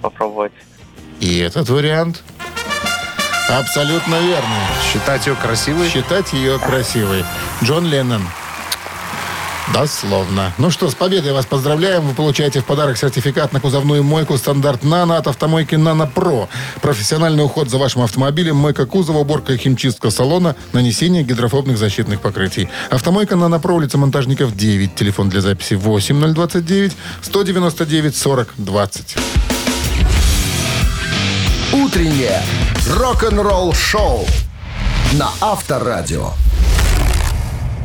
Попробовать. 0.00 0.52
И 1.20 1.38
этот 1.38 1.68
вариант 1.68 2.22
абсолютно 3.50 4.14
верный. 4.14 4.66
Считать 4.90 5.26
ее 5.26 5.34
красивой? 5.34 5.88
Считать 5.90 6.32
ее 6.32 6.58
красивой. 6.58 7.24
Джон 7.62 7.86
Леннон. 7.86 8.22
Дословно. 9.72 10.52
Ну 10.58 10.70
что, 10.70 10.90
с 10.90 10.94
победой 10.94 11.32
вас 11.32 11.46
поздравляем. 11.46 12.02
Вы 12.02 12.14
получаете 12.14 12.60
в 12.60 12.64
подарок 12.64 12.98
сертификат 12.98 13.52
на 13.52 13.60
кузовную 13.60 14.02
мойку 14.02 14.36
стандарт 14.36 14.82
«Нано» 14.82 15.16
от 15.16 15.28
автомойки 15.28 15.76
«Нано 15.76 16.06
Про». 16.06 16.48
Профессиональный 16.82 17.44
уход 17.44 17.70
за 17.70 17.78
вашим 17.78 18.02
автомобилем, 18.02 18.56
мойка 18.56 18.86
кузова, 18.86 19.18
уборка 19.18 19.52
и 19.52 19.56
химчистка 19.56 20.10
салона, 20.10 20.56
нанесение 20.72 21.22
гидрофобных 21.22 21.78
защитных 21.78 22.20
покрытий. 22.20 22.68
Автомойка 22.90 23.36
«Нано 23.36 23.60
Про», 23.60 23.74
улица 23.76 23.96
Монтажников, 23.96 24.56
9. 24.56 24.94
Телефон 24.94 25.28
для 25.28 25.40
записи 25.40 25.74
8029 25.74 26.96
199 27.22 28.16
40 28.16 28.54
20. 28.56 29.16
Утреннее 31.72 32.42
рок-н-ролл-шоу 32.88 34.26
на 35.12 35.30
Авторадио. 35.40 36.30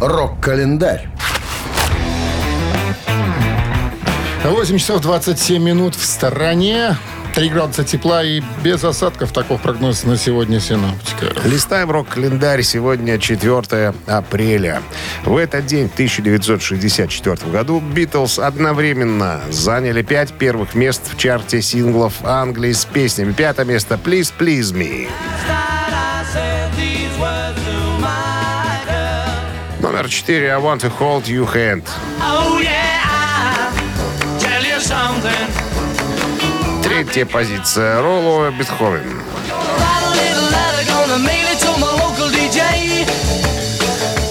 Рок-календарь. 0.01 1.09
8 4.51 4.77
часов 4.77 5.01
27 5.01 5.62
минут 5.62 5.95
в 5.95 6.05
стороне. 6.05 6.95
3 7.34 7.49
градуса 7.49 7.84
тепла 7.84 8.23
и 8.23 8.41
без 8.63 8.84
осадков. 8.84 9.31
Таков 9.31 9.62
прогноз 9.62 10.03
на 10.03 10.17
сегодня 10.17 10.60
синоптика. 10.60 11.34
Листаем 11.45 11.89
рок-календарь. 11.89 12.62
Сегодня 12.62 13.17
4 13.17 13.93
апреля. 14.05 14.81
В 15.25 15.36
этот 15.36 15.65
день, 15.65 15.89
в 15.89 15.93
1964 15.93 17.51
году, 17.51 17.79
Битлз 17.79 18.38
одновременно 18.38 19.41
заняли 19.49 20.03
пять 20.03 20.31
первых 20.34 20.75
мест 20.75 21.01
в 21.12 21.17
чарте 21.17 21.62
синглов 21.62 22.13
Англии 22.23 22.71
с 22.71 22.86
песнями. 22.86 23.34
Пятое 23.34 23.65
место 23.65 23.99
«Please, 24.01 24.31
Please 24.38 24.73
Me». 24.73 25.10
Номер 29.81 30.08
четыре 30.08 30.49
«I 30.49 30.60
Want 30.60 30.81
to 30.81 30.91
Hold 30.99 31.25
You 31.25 31.51
Hand». 31.51 31.86
Третья 36.95 37.25
позиция 37.25 38.01
«Ролло 38.01 38.49
Бетховен». 38.51 39.21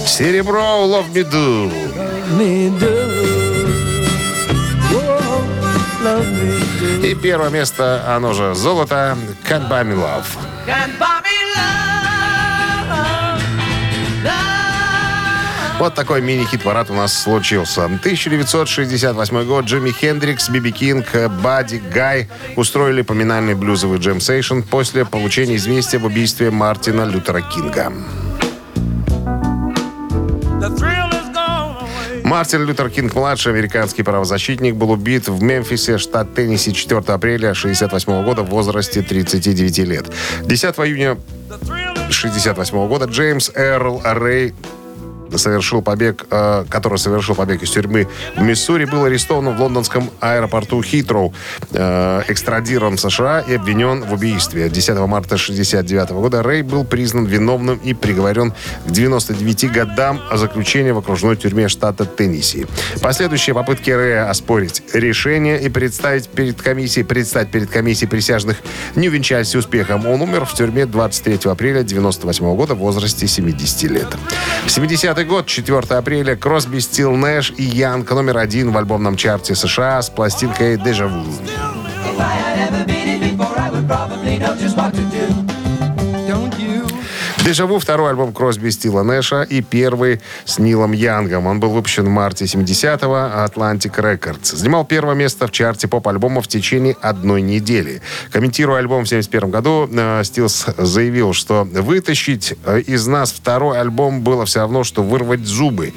Серебро 0.07 0.87
«Love 0.87 1.13
Me 1.13 1.23
Do». 1.29 1.71
И 7.03 7.13
первое 7.13 7.51
место, 7.51 8.03
оно 8.07 8.33
же 8.33 8.55
золото, 8.55 9.15
«Can't 9.47 9.69
Buy 9.69 9.83
Me 9.83 9.93
Love». 9.95 10.25
Вот 15.77 15.93
такой 15.93 16.21
мини-хит-парад 16.21 16.89
у 16.89 16.93
нас 16.93 17.13
случился. 17.13 17.83
1968 17.83 19.43
год. 19.43 19.65
Джимми 19.65 19.91
Хендрикс, 19.91 20.49
Биби 20.49 20.71
Кинг, 20.71 21.05
Бадди 21.43 21.81
Гай 21.93 22.29
устроили 22.55 23.01
поминальный 23.01 23.55
блюзовый 23.55 23.99
джем-сейшн 23.99 24.61
после 24.61 25.03
получения 25.03 25.57
известия 25.57 25.99
об 25.99 26.05
убийстве 26.05 26.49
Мартина 26.49 27.03
Лютера 27.03 27.41
Кинга. 27.41 27.91
Мартин 32.23 32.65
Лютер 32.65 32.89
Кинг-младший, 32.89 33.51
американский 33.51 34.01
правозащитник, 34.01 34.75
был 34.75 34.91
убит 34.91 35.27
в 35.27 35.43
Мемфисе, 35.43 35.97
штат 35.97 36.33
Теннесси, 36.33 36.73
4 36.73 37.01
апреля 37.01 37.51
1968 37.51 38.23
года 38.23 38.43
в 38.43 38.49
возрасте 38.49 39.01
39 39.01 39.77
лет. 39.79 40.05
10 40.41 40.63
июня 40.79 41.17
1968 41.49 42.87
года 42.87 43.05
Джеймс 43.05 43.51
Эрл 43.53 44.01
Рэй 44.03 44.55
совершил 45.35 45.81
побег, 45.81 46.25
э, 46.29 46.65
который 46.69 46.97
совершил 46.97 47.35
побег 47.35 47.63
из 47.63 47.71
тюрьмы 47.71 48.07
в 48.35 48.41
Миссури, 48.41 48.85
был 48.85 49.05
арестован 49.05 49.55
в 49.55 49.61
лондонском 49.61 50.09
аэропорту 50.19 50.81
Хитроу, 50.81 51.33
э, 51.71 52.23
экстрадирован 52.27 52.97
в 52.97 52.99
США 52.99 53.41
и 53.41 53.55
обвинен 53.55 54.03
в 54.03 54.13
убийстве. 54.13 54.69
10 54.69 55.07
марта 55.07 55.35
1969 55.35 56.21
года 56.21 56.43
Рэй 56.43 56.61
был 56.61 56.85
признан 56.85 57.25
виновным 57.25 57.77
и 57.77 57.93
приговорен 57.93 58.53
к 58.85 58.91
99 58.91 59.71
годам 59.71 60.21
заключения 60.33 60.93
в 60.93 60.97
окружной 60.97 61.35
тюрьме 61.35 61.67
штата 61.67 62.05
Теннесси. 62.05 62.65
Последующие 63.01 63.53
попытки 63.53 63.91
Рэя 63.91 64.29
оспорить 64.29 64.83
решение 64.93 65.61
и 65.61 65.69
представить 65.69 66.29
перед 66.29 66.61
комиссией, 66.61 67.05
предстать 67.05 67.51
перед 67.51 67.69
комиссией 67.69 68.09
присяжных 68.09 68.57
не 68.95 69.09
увенчались 69.09 69.55
успехом. 69.55 70.05
Он 70.07 70.21
умер 70.21 70.45
в 70.45 70.53
тюрьме 70.53 70.85
23 70.85 71.51
апреля 71.51 71.79
1998 71.81 72.55
года 72.55 72.75
в 72.75 72.79
возрасте 72.79 73.27
70 73.27 73.91
лет. 73.91 74.07
70 74.67 75.24
год, 75.25 75.47
4 75.47 75.79
апреля, 75.97 76.35
Кросби, 76.35 76.79
Стил, 76.79 77.15
Нэш 77.15 77.53
и 77.57 77.63
Янг 77.63 78.09
номер 78.11 78.37
один 78.37 78.71
в 78.71 78.77
альбомном 78.77 79.17
чарте 79.17 79.55
США 79.55 80.01
с 80.01 80.09
пластинкой 80.09 80.77
«Дежаву». 80.77 81.25
If. 85.15 85.44
Дежаву 87.45 87.77
второй 87.77 88.09
альбом 88.09 88.33
Кросби 88.33 88.69
Стила 88.69 89.03
Нэша 89.03 89.43
и 89.43 89.61
первый 89.61 90.19
с 90.45 90.57
Нилом 90.57 90.93
Янгом. 90.93 91.45
Он 91.45 91.59
был 91.59 91.69
выпущен 91.69 92.05
в 92.05 92.09
марте 92.09 92.45
70-го 92.45 93.13
Atlantic 93.13 93.95
Records. 93.97 94.55
Занимал 94.55 94.83
первое 94.83 95.13
место 95.13 95.45
в 95.45 95.51
чарте 95.51 95.87
поп-альбома 95.87 96.41
в 96.41 96.47
течение 96.47 96.97
одной 97.01 97.43
недели. 97.43 98.01
Комментируя 98.31 98.79
альбом 98.79 99.03
в 99.03 99.07
71 99.07 99.51
году, 99.51 99.87
э, 99.91 100.23
Стилс 100.23 100.65
заявил, 100.75 101.33
что 101.33 101.65
вытащить 101.71 102.55
э, 102.65 102.79
из 102.79 103.05
нас 103.05 103.31
второй 103.31 103.79
альбом 103.79 104.21
было 104.21 104.47
все 104.47 104.61
равно, 104.61 104.83
что 104.83 105.03
вырвать 105.03 105.45
зубы. 105.45 105.93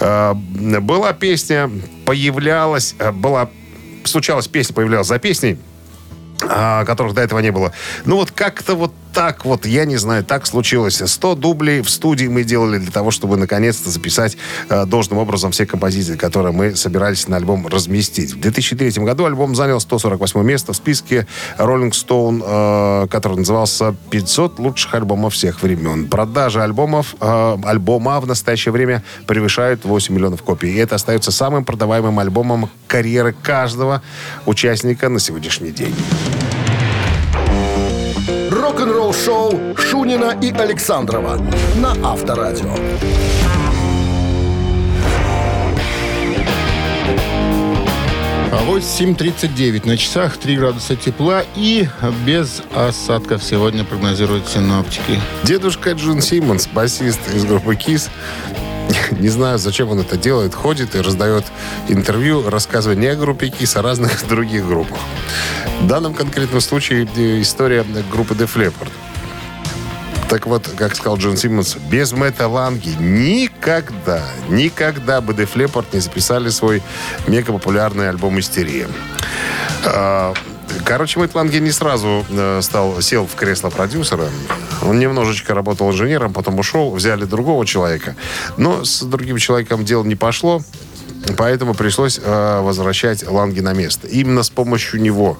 Э, 0.00 0.34
Была 0.34 1.14
песня, 1.14 1.70
появлялась, 2.04 2.94
была 3.14 3.48
случалась 4.04 4.48
песня, 4.48 4.74
появлялась 4.74 5.06
за 5.06 5.18
песней, 5.18 5.58
а, 6.42 6.84
которых 6.84 7.14
до 7.14 7.22
этого 7.22 7.38
не 7.40 7.52
было. 7.52 7.72
Ну 8.04 8.16
вот 8.16 8.30
как-то 8.30 8.74
вот 8.74 8.92
так 9.20 9.44
вот, 9.44 9.66
я 9.66 9.84
не 9.84 9.98
знаю, 9.98 10.24
так 10.24 10.46
случилось. 10.46 11.02
100 11.04 11.34
дублей 11.34 11.82
в 11.82 11.90
студии 11.90 12.24
мы 12.24 12.42
делали 12.42 12.78
для 12.78 12.90
того, 12.90 13.10
чтобы 13.10 13.36
наконец-то 13.36 13.90
записать 13.90 14.38
э, 14.70 14.86
должным 14.86 15.18
образом 15.18 15.50
все 15.50 15.66
композиции, 15.66 16.16
которые 16.16 16.54
мы 16.54 16.74
собирались 16.74 17.28
на 17.28 17.36
альбом 17.36 17.66
разместить. 17.66 18.32
В 18.32 18.40
2003 18.40 19.04
году 19.04 19.26
альбом 19.26 19.54
занял 19.54 19.78
148 19.78 20.42
место 20.42 20.72
в 20.72 20.76
списке 20.76 21.26
Rolling 21.58 21.90
Stone, 21.90 23.04
э, 23.04 23.08
который 23.08 23.36
назывался 23.36 23.94
«500 24.10 24.54
лучших 24.56 24.94
альбомов 24.94 25.34
всех 25.34 25.62
времен». 25.62 26.08
Продажи 26.08 26.62
альбомов, 26.62 27.14
э, 27.20 27.56
альбома 27.64 28.20
в 28.20 28.26
настоящее 28.26 28.72
время 28.72 29.02
превышают 29.26 29.84
8 29.84 30.14
миллионов 30.14 30.42
копий. 30.42 30.70
И 30.70 30.76
это 30.76 30.94
остается 30.94 31.30
самым 31.30 31.66
продаваемым 31.66 32.18
альбомом 32.20 32.70
карьеры 32.86 33.34
каждого 33.42 34.00
участника 34.46 35.10
на 35.10 35.20
сегодняшний 35.20 35.72
день. 35.72 35.94
Рок-н-ролл 38.70 39.12
шоу 39.12 39.74
Шунина 39.76 40.38
и 40.40 40.52
Александрова 40.52 41.44
на 41.74 41.90
Авторадио. 42.08 42.72
А 48.52 48.64
вот 48.66 48.82
7.39 48.82 49.88
на 49.88 49.96
часах, 49.96 50.36
3 50.36 50.56
градуса 50.56 50.94
тепла 50.94 51.42
и 51.56 51.88
без 52.24 52.62
осадков 52.72 53.42
сегодня 53.42 53.82
прогнозируют 53.82 54.46
синоптики. 54.46 55.20
Дедушка 55.42 55.90
Джон 55.90 56.22
Симмонс, 56.22 56.68
басист 56.68 57.18
из 57.34 57.44
группы 57.44 57.74
Kiss, 57.74 58.08
не 59.12 59.28
знаю, 59.28 59.58
зачем 59.58 59.90
он 59.90 60.00
это 60.00 60.16
делает, 60.16 60.54
ходит 60.54 60.94
и 60.94 61.00
раздает 61.00 61.44
интервью, 61.88 62.48
рассказывая 62.48 62.96
не 62.96 63.06
о 63.06 63.16
группе 63.16 63.46
Kiss, 63.46 63.78
а 63.78 63.82
разных 63.82 64.26
других 64.28 64.66
группах. 64.66 64.98
В 65.80 65.86
данном 65.86 66.14
конкретном 66.14 66.60
случае 66.60 67.08
э, 67.16 67.40
история 67.40 67.84
группы 68.10 68.34
Def 68.34 68.54
Leppard. 68.56 68.90
Так 70.28 70.46
вот, 70.46 70.68
как 70.76 70.94
сказал 70.94 71.16
Джон 71.18 71.36
Симмонс, 71.36 71.76
без 71.90 72.12
Мэтта 72.12 72.46
Ланги 72.46 72.90
никогда, 73.00 74.22
никогда 74.48 75.20
бы 75.20 75.32
Def 75.32 75.54
Leppard 75.54 75.86
не 75.92 75.98
записали 75.98 76.50
свой 76.50 76.82
мега 77.26 77.52
популярный 77.52 78.08
альбом 78.08 78.38
«Истерия». 78.38 78.86
Короче, 80.84 81.18
Мэтт 81.18 81.34
Ланге 81.34 81.60
не 81.60 81.70
сразу 81.70 82.24
э, 82.28 82.60
стал, 82.62 83.00
сел 83.00 83.26
в 83.26 83.34
кресло 83.34 83.70
продюсера. 83.70 84.26
Он 84.82 84.98
немножечко 84.98 85.54
работал 85.54 85.90
инженером, 85.90 86.32
потом 86.32 86.58
ушел, 86.58 86.92
взяли 86.94 87.24
другого 87.24 87.66
человека. 87.66 88.16
Но 88.56 88.84
с 88.84 89.02
другим 89.02 89.36
человеком 89.38 89.84
дело 89.84 90.04
не 90.04 90.16
пошло. 90.16 90.62
Поэтому 91.36 91.74
пришлось 91.74 92.18
э, 92.22 92.60
возвращать 92.60 93.26
Ланги 93.28 93.60
на 93.60 93.72
место. 93.72 94.06
Именно 94.06 94.42
с 94.42 94.50
помощью 94.50 95.00
него 95.02 95.38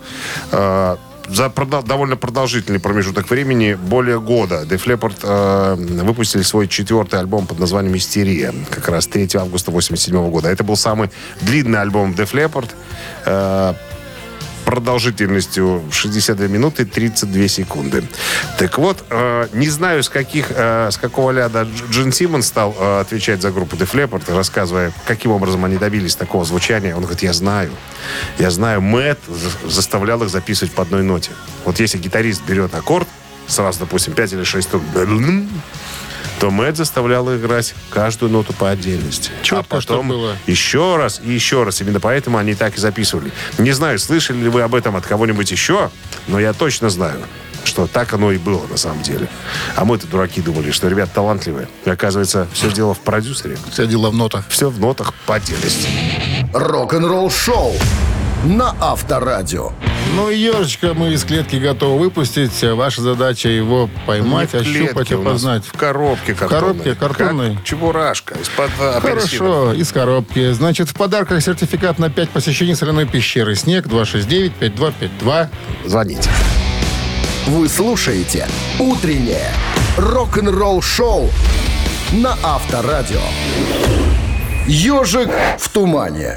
э, 0.52 0.96
за 1.30 1.46
продол- 1.46 1.86
довольно 1.86 2.16
продолжительный 2.16 2.80
промежуток 2.80 3.30
времени, 3.30 3.74
более 3.74 4.20
года, 4.20 4.62
Leppard 4.86 5.16
э, 5.22 6.02
выпустили 6.02 6.42
свой 6.42 6.68
четвертый 6.68 7.20
альбом 7.20 7.46
под 7.46 7.58
названием 7.58 7.96
«Истерия», 7.96 8.52
как 8.68 8.88
раз 8.88 9.06
3 9.06 9.30
августа 9.34 9.70
87 9.70 10.30
года. 10.30 10.48
Это 10.48 10.64
был 10.64 10.76
самый 10.76 11.10
длинный 11.40 11.80
альбом 11.80 12.14
Leppard, 12.32 12.70
э, 13.26 13.74
продолжительностью 14.70 15.82
62 15.90 16.46
минуты 16.46 16.84
32 16.84 17.48
секунды. 17.48 18.04
Так 18.58 18.78
вот, 18.78 19.04
э, 19.10 19.48
не 19.52 19.68
знаю, 19.68 20.02
с 20.02 20.08
каких, 20.08 20.46
э, 20.50 20.90
с 20.92 20.96
какого 20.96 21.32
ляда 21.32 21.62
Дж- 21.62 21.90
Джин 21.90 22.12
Симмон 22.12 22.42
стал 22.42 22.74
э, 22.78 23.00
отвечать 23.00 23.42
за 23.42 23.50
группу 23.50 23.76
Def 23.76 23.92
Leppard, 23.94 24.32
рассказывая, 24.34 24.92
каким 25.06 25.32
образом 25.32 25.64
они 25.64 25.76
добились 25.76 26.14
такого 26.14 26.44
звучания. 26.44 26.94
Он 26.94 27.00
говорит, 27.02 27.22
я 27.22 27.32
знаю. 27.32 27.70
Я 28.38 28.50
знаю, 28.50 28.80
Мэтт 28.80 29.18
за- 29.28 29.68
заставлял 29.70 30.22
их 30.22 30.28
записывать 30.30 30.72
по 30.72 30.82
одной 30.82 31.02
ноте. 31.02 31.30
Вот 31.64 31.80
если 31.80 31.98
гитарист 31.98 32.42
берет 32.46 32.72
аккорд, 32.74 33.08
сразу, 33.48 33.80
допустим, 33.80 34.12
5 34.14 34.32
или 34.34 34.44
6 34.44 34.68
струн, 34.68 35.48
то 36.40 36.50
Мэтт 36.50 36.78
заставлял 36.78 37.36
играть 37.36 37.74
каждую 37.90 38.32
ноту 38.32 38.54
по 38.54 38.70
отдельности. 38.70 39.30
Четко, 39.42 39.76
а 39.76 39.80
что 39.82 39.92
потом 39.92 40.08
было. 40.08 40.36
еще 40.46 40.96
раз 40.96 41.20
и 41.22 41.30
еще 41.30 41.64
раз. 41.64 41.82
Именно 41.82 42.00
поэтому 42.00 42.38
они 42.38 42.54
так 42.54 42.76
и 42.76 42.80
записывали. 42.80 43.30
Не 43.58 43.72
знаю, 43.72 43.98
слышали 43.98 44.38
ли 44.38 44.48
вы 44.48 44.62
об 44.62 44.74
этом 44.74 44.96
от 44.96 45.06
кого-нибудь 45.06 45.50
еще, 45.50 45.90
но 46.28 46.40
я 46.40 46.54
точно 46.54 46.88
знаю, 46.88 47.20
что 47.64 47.86
так 47.86 48.14
оно 48.14 48.32
и 48.32 48.38
было 48.38 48.66
на 48.68 48.78
самом 48.78 49.02
деле. 49.02 49.28
А 49.76 49.84
мы-то 49.84 50.06
дураки 50.06 50.40
думали, 50.40 50.70
что 50.70 50.88
ребята 50.88 51.12
талантливые. 51.16 51.68
И 51.84 51.90
оказывается, 51.90 52.48
все 52.54 52.70
дело 52.70 52.94
в 52.94 53.00
продюсере. 53.00 53.58
Все 53.70 53.86
дело 53.86 54.08
в 54.08 54.14
нотах. 54.14 54.46
Все 54.48 54.70
в 54.70 54.80
нотах 54.80 55.12
по 55.26 55.34
отдельности. 55.34 55.88
Рок-н-ролл 56.54 57.30
шоу 57.30 57.74
на 58.44 58.74
Авторадио. 58.80 59.72
Ну, 60.14 60.28
и 60.28 60.36
ежечка 60.36 60.92
мы 60.94 61.12
из 61.12 61.24
клетки 61.24 61.56
готовы 61.56 61.98
выпустить. 61.98 62.62
Ваша 62.62 63.02
задача 63.02 63.48
его 63.48 63.88
поймать, 64.06 64.52
Не 64.54 64.60
в 64.60 64.62
клетке 64.62 64.84
ощупать, 64.84 65.12
у 65.12 65.18
нас, 65.18 65.26
опознать. 65.26 65.64
В 65.66 65.72
коробке 65.76 66.34
картонной. 66.34 66.60
коробке 66.60 66.94
картонной? 66.94 67.54
Как 67.56 67.64
чебурашка 67.64 68.34
из-под 68.34 68.70
апельсина. 68.80 69.00
Хорошо, 69.00 69.72
из 69.72 69.92
коробки. 69.92 70.52
Значит, 70.52 70.88
в 70.88 70.94
подарках 70.94 71.42
сертификат 71.42 71.98
на 71.98 72.10
5 72.10 72.30
посещений 72.30 72.74
соляной 72.74 73.06
пещеры. 73.06 73.54
Снег 73.54 73.86
269-5252. 73.86 75.48
Звоните. 75.84 76.30
Вы 77.46 77.68
слушаете 77.68 78.48
«Утреннее 78.78 79.52
рок-н-ролл-шоу» 79.96 81.30
на 82.12 82.36
Авторадио. 82.42 83.20
«Ежик 84.66 85.30
в 85.58 85.68
тумане». 85.68 86.36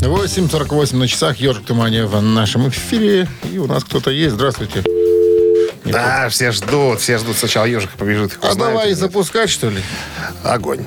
8.48 0.00 0.96
на 0.96 1.08
часах. 1.08 1.36
Ежик 1.38 1.64
Тумания 1.64 2.06
в 2.06 2.20
нашем 2.22 2.68
эфире. 2.68 3.28
И 3.52 3.58
у 3.58 3.66
нас 3.66 3.84
кто-то 3.84 4.10
есть. 4.10 4.34
Здравствуйте. 4.34 4.84
Да, 5.84 6.28
все 6.28 6.52
ждут, 6.52 7.00
все 7.00 7.18
ждут. 7.18 7.36
Сначала 7.36 7.64
ежик 7.64 7.90
побежит. 7.92 8.38
А 8.42 8.54
давай 8.54 8.92
запускать, 8.94 9.50
что 9.50 9.70
ли? 9.70 9.82
Огонь. 10.44 10.84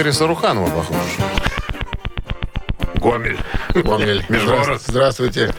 Игоря 0.00 0.12
Саруханова 0.14 0.70
похож. 0.70 0.96
Гомель. 2.94 3.36
Гомель. 3.74 4.24
Межгород. 4.30 4.80
Здравствуйте. 4.80 5.52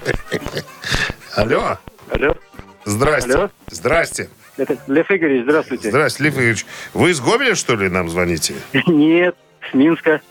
Алло. 1.35 1.77
Алло, 2.09 2.35
Здрасте. 2.83 3.33
Алло. 3.33 3.49
Здрасте. 3.69 4.29
это 4.57 4.79
Лев 4.87 5.11
Игоревич, 5.11 5.43
здравствуйте. 5.43 5.89
Здрасте, 5.89 6.23
Лев 6.23 6.33
Игоревич. 6.33 6.65
Вы 6.95 7.11
из 7.11 7.19
Гомеля, 7.19 7.53
что 7.53 7.75
ли, 7.75 7.87
нам 7.87 8.09
звоните? 8.09 8.55
Нет, 8.87 9.35
с 9.69 9.75
Минска. 9.75 10.21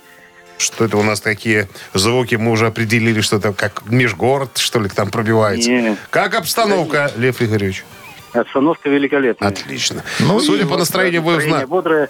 Что 0.58 0.86
это 0.86 0.96
у 0.96 1.04
нас 1.04 1.20
такие 1.20 1.68
звуки? 1.94 2.34
Мы 2.34 2.50
уже 2.50 2.66
определили, 2.66 3.20
что 3.20 3.36
это 3.36 3.52
как 3.52 3.88
межгород, 3.88 4.58
что 4.58 4.80
ли, 4.80 4.88
там 4.88 5.12
пробивается. 5.12 5.70
Не. 5.70 5.96
Как 6.10 6.34
обстановка, 6.34 7.12
Лев 7.16 7.40
Игоревич? 7.40 7.84
Обстановка 8.32 8.88
великолепная. 8.88 9.50
Отлично. 9.50 10.02
Ну 10.18 10.40
Судя 10.40 10.64
и 10.64 10.66
по 10.66 10.76
настроению, 10.76 11.22
вы 11.22 11.36
узнали. 11.36 11.64
бодрое. 11.64 12.08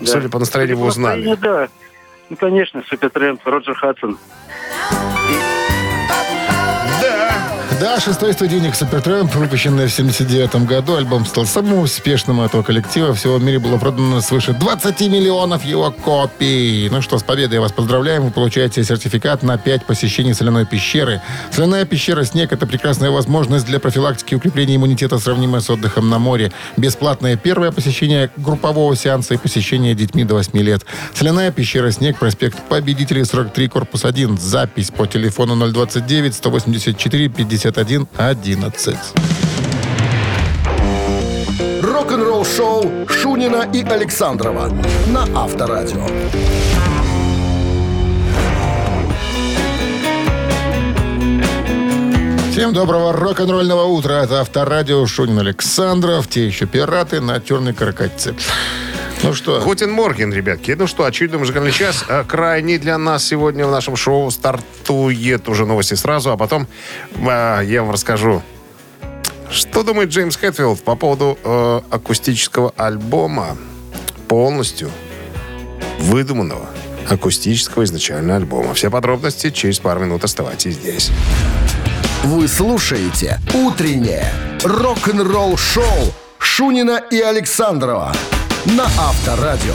Да. 0.00 0.06
Судя 0.06 0.28
по 0.28 0.38
настроению, 0.38 0.76
вы 0.78 0.90
Судя 0.90 1.02
по 1.06 1.08
узнали. 1.12 1.24
настроению, 1.28 1.68
Да. 1.68 1.74
Ну, 2.30 2.36
конечно, 2.36 2.82
Супертрэмп, 2.88 3.44
Роджер 3.46 3.74
Хадсон. 3.74 4.16
Да, 7.78 7.98
шестой 7.98 8.32
студийник 8.34 8.74
Супертрэмп, 8.74 9.34
выпущенный 9.34 9.86
в 9.86 9.92
79 9.92 10.66
году. 10.66 10.96
Альбом 10.96 11.24
стал 11.24 11.46
самым 11.46 11.78
успешным 11.78 12.40
этого 12.40 12.62
коллектива. 12.62 13.14
Всего 13.14 13.36
в 13.36 13.42
мире 13.42 13.58
было 13.58 13.78
продано 13.78 14.20
свыше 14.20 14.52
20 14.52 15.00
миллионов 15.02 15.64
его 15.64 15.90
копий. 15.90 16.88
Ну 16.90 17.00
что, 17.00 17.18
с 17.18 17.22
победой 17.22 17.58
вас 17.58 17.72
поздравляем. 17.72 18.24
Вы 18.24 18.32
получаете 18.32 18.84
сертификат 18.84 19.42
на 19.42 19.56
5 19.56 19.86
посещений 19.86 20.34
соляной 20.34 20.66
пещеры. 20.66 21.22
Соляная 21.50 21.86
пещера 21.86 22.24
«Снег»— 22.24 22.52
это 22.52 22.66
прекрасная 22.66 23.10
возможность 23.10 23.66
для 23.66 23.78
профилактики 23.78 24.34
и 24.34 24.36
укрепления 24.36 24.76
иммунитета, 24.76 25.18
сравнимая 25.18 25.62
с 25.62 25.70
отдыхом 25.70 26.10
на 26.10 26.18
море. 26.18 26.52
Бесплатное 26.76 27.36
первое 27.36 27.72
посещение 27.72 28.30
группового 28.36 28.94
сеанса 28.94 29.34
и 29.34 29.36
посещение 29.38 29.94
детьми 29.94 30.24
до 30.24 30.34
8 30.34 30.58
лет. 30.58 30.84
Соляная 31.14 31.50
пещера 31.50 31.90
«Снег», 31.92 32.18
проспект 32.18 32.58
Победителей, 32.68 33.24
43, 33.24 33.68
корпус 33.68 34.04
1. 34.04 34.38
Запись 34.38 34.90
по 34.90 35.06
телефону 35.06 35.56
029 35.56 36.34
184 36.34 37.28
51 37.60 38.06
11. 38.16 38.96
Рок-н-ролл 41.82 42.44
шоу 42.46 42.90
Шунина 43.06 43.68
и 43.70 43.82
Александрова 43.82 44.72
на 45.08 45.26
Авторадио. 45.38 46.06
Всем 52.50 52.72
доброго 52.72 53.12
рок-н-ролльного 53.12 53.84
утра. 53.84 54.22
Это 54.24 54.40
Авторадио 54.40 55.04
Шунин 55.06 55.40
Александров. 55.40 56.28
Те 56.28 56.46
еще 56.46 56.64
пираты 56.64 57.20
на 57.20 57.40
черной 57.40 57.74
каракатице. 57.74 58.34
Ну 59.22 59.34
что, 59.34 59.60
Guten 59.60 59.90
Morgen, 59.90 60.32
ребятки. 60.32 60.72
Ну 60.72 60.86
что, 60.86 61.04
очередной 61.04 61.40
музыкальный 61.40 61.72
час. 61.72 62.04
А, 62.08 62.24
Крайний 62.24 62.78
для 62.78 62.96
нас 62.96 63.24
сегодня 63.24 63.66
в 63.66 63.70
нашем 63.70 63.94
шоу 63.96 64.30
стартует 64.30 65.48
уже 65.48 65.66
новости 65.66 65.94
сразу, 65.94 66.30
а 66.30 66.36
потом 66.36 66.66
а, 67.26 67.60
я 67.60 67.82
вам 67.82 67.92
расскажу, 67.92 68.42
что 69.50 69.82
думает 69.82 70.08
Джеймс 70.08 70.36
Хэтфилд 70.36 70.82
по 70.82 70.94
поводу 70.94 71.36
э, 71.42 71.80
акустического 71.90 72.72
альбома 72.76 73.56
полностью 74.28 74.90
выдуманного 75.98 76.66
акустического 77.08 77.84
изначально 77.84 78.36
альбома. 78.36 78.74
Все 78.74 78.90
подробности 78.90 79.50
через 79.50 79.80
пару 79.80 80.00
минут 80.00 80.22
оставайтесь 80.24 80.74
здесь. 80.74 81.10
Вы 82.22 82.46
слушаете 82.46 83.40
«Утреннее 83.52 84.32
рок-н-ролл-шоу» 84.62 86.14
Шунина 86.38 87.02
и 87.10 87.20
Александрова 87.20 88.12
на 88.66 88.84
Авторадио. 88.84 89.74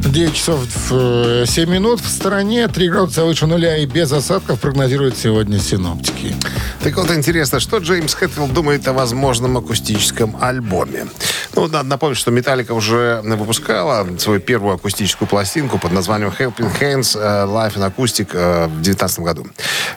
9 0.00 0.34
часов 0.34 0.60
э, 0.90 1.44
7 1.46 1.70
минут 1.70 2.00
в 2.00 2.08
стороне, 2.08 2.66
3 2.68 2.88
градуса 2.88 3.24
выше 3.24 3.46
нуля 3.46 3.76
и 3.76 3.86
без 3.86 4.10
осадков 4.10 4.58
прогнозируют 4.58 5.16
сегодня 5.16 5.58
синоптики. 5.58 6.34
Так 6.82 6.96
вот, 6.96 7.10
интересно, 7.10 7.60
что 7.60 7.78
Джеймс 7.78 8.14
Хэтфилд 8.14 8.52
думает 8.52 8.88
о 8.88 8.94
возможном 8.94 9.58
акустическом 9.58 10.36
альбоме? 10.40 11.06
Ну, 11.54 11.68
надо 11.68 11.88
напомнить, 11.88 12.18
что 12.18 12.30
Металлика 12.30 12.72
уже 12.72 13.20
выпускала 13.22 14.06
свою 14.18 14.40
первую 14.40 14.76
акустическую 14.76 15.28
пластинку 15.28 15.78
под 15.78 15.92
названием 15.92 16.32
Helping 16.36 16.72
Hands 16.80 17.18
э, 17.18 17.46
Live 17.46 17.76
in 17.76 17.94
Acoustic 17.94 18.30
э, 18.32 18.66
в 18.66 18.82
2019 18.82 19.20
году. 19.20 19.46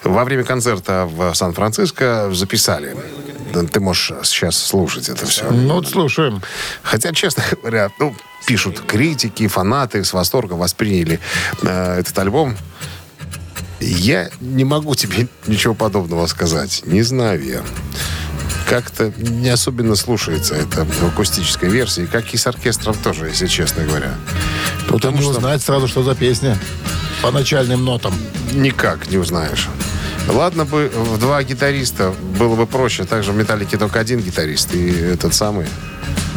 Во 0.04 0.24
время 0.24 0.44
концерта 0.44 1.08
в 1.10 1.34
Сан-Франциско 1.34 2.30
записали. 2.34 2.96
Ты 3.52 3.80
можешь 3.80 4.12
сейчас 4.24 4.58
слушать 4.58 5.10
это 5.10 5.26
все. 5.26 5.50
Ну, 5.50 5.76
вот 5.76 5.88
слушаем. 5.88 6.42
Хотя, 6.82 7.14
честно 7.14 7.44
говоря, 7.52 7.90
ну, 8.00 8.16
пишут 8.46 8.82
критики, 8.82 9.48
фанаты 9.48 10.04
с 10.04 10.14
восторгом 10.14 10.60
восприняли 10.60 11.20
э, 11.62 12.00
этот 12.00 12.18
альбом. 12.20 12.58
Я 13.80 14.30
не 14.40 14.64
могу 14.64 14.96
тебе 14.96 15.28
ничего 15.48 15.74
подобного 15.74 16.28
сказать. 16.28 16.84
Не 16.86 17.02
знаю 17.02 17.44
я. 17.44 17.64
Как-то 18.70 19.12
не 19.18 19.50
особенно 19.50 19.96
слушается 19.96 20.56
это 20.56 20.86
в 20.86 21.04
акустической 21.04 21.70
версии, 21.70 22.06
как 22.06 22.34
и 22.34 22.38
с 22.38 22.48
оркестром 22.48 22.96
тоже, 22.96 23.28
если 23.28 23.48
честно 23.48 23.84
говоря. 23.84 24.14
Тут 24.88 25.04
не 25.04 25.26
узнать 25.26 25.62
сразу, 25.62 25.88
что 25.88 26.04
за 26.04 26.16
песня. 26.16 26.58
По 27.22 27.32
начальным 27.32 27.84
нотам. 27.84 28.14
Никак 28.54 29.10
не 29.10 29.18
узнаешь. 29.18 29.68
Ладно 30.28 30.66
бы 30.66 30.90
в 30.94 31.18
два 31.20 31.44
гитариста 31.44 32.14
было 32.38 32.56
бы 32.56 32.66
проще. 32.66 33.04
Также 33.06 33.32
в 33.32 33.36
«Металлике» 33.36 33.78
только 33.78 34.00
один 34.00 34.20
гитарист. 34.20 34.74
И 34.74 34.90
этот 34.90 35.34
самый 35.34 35.66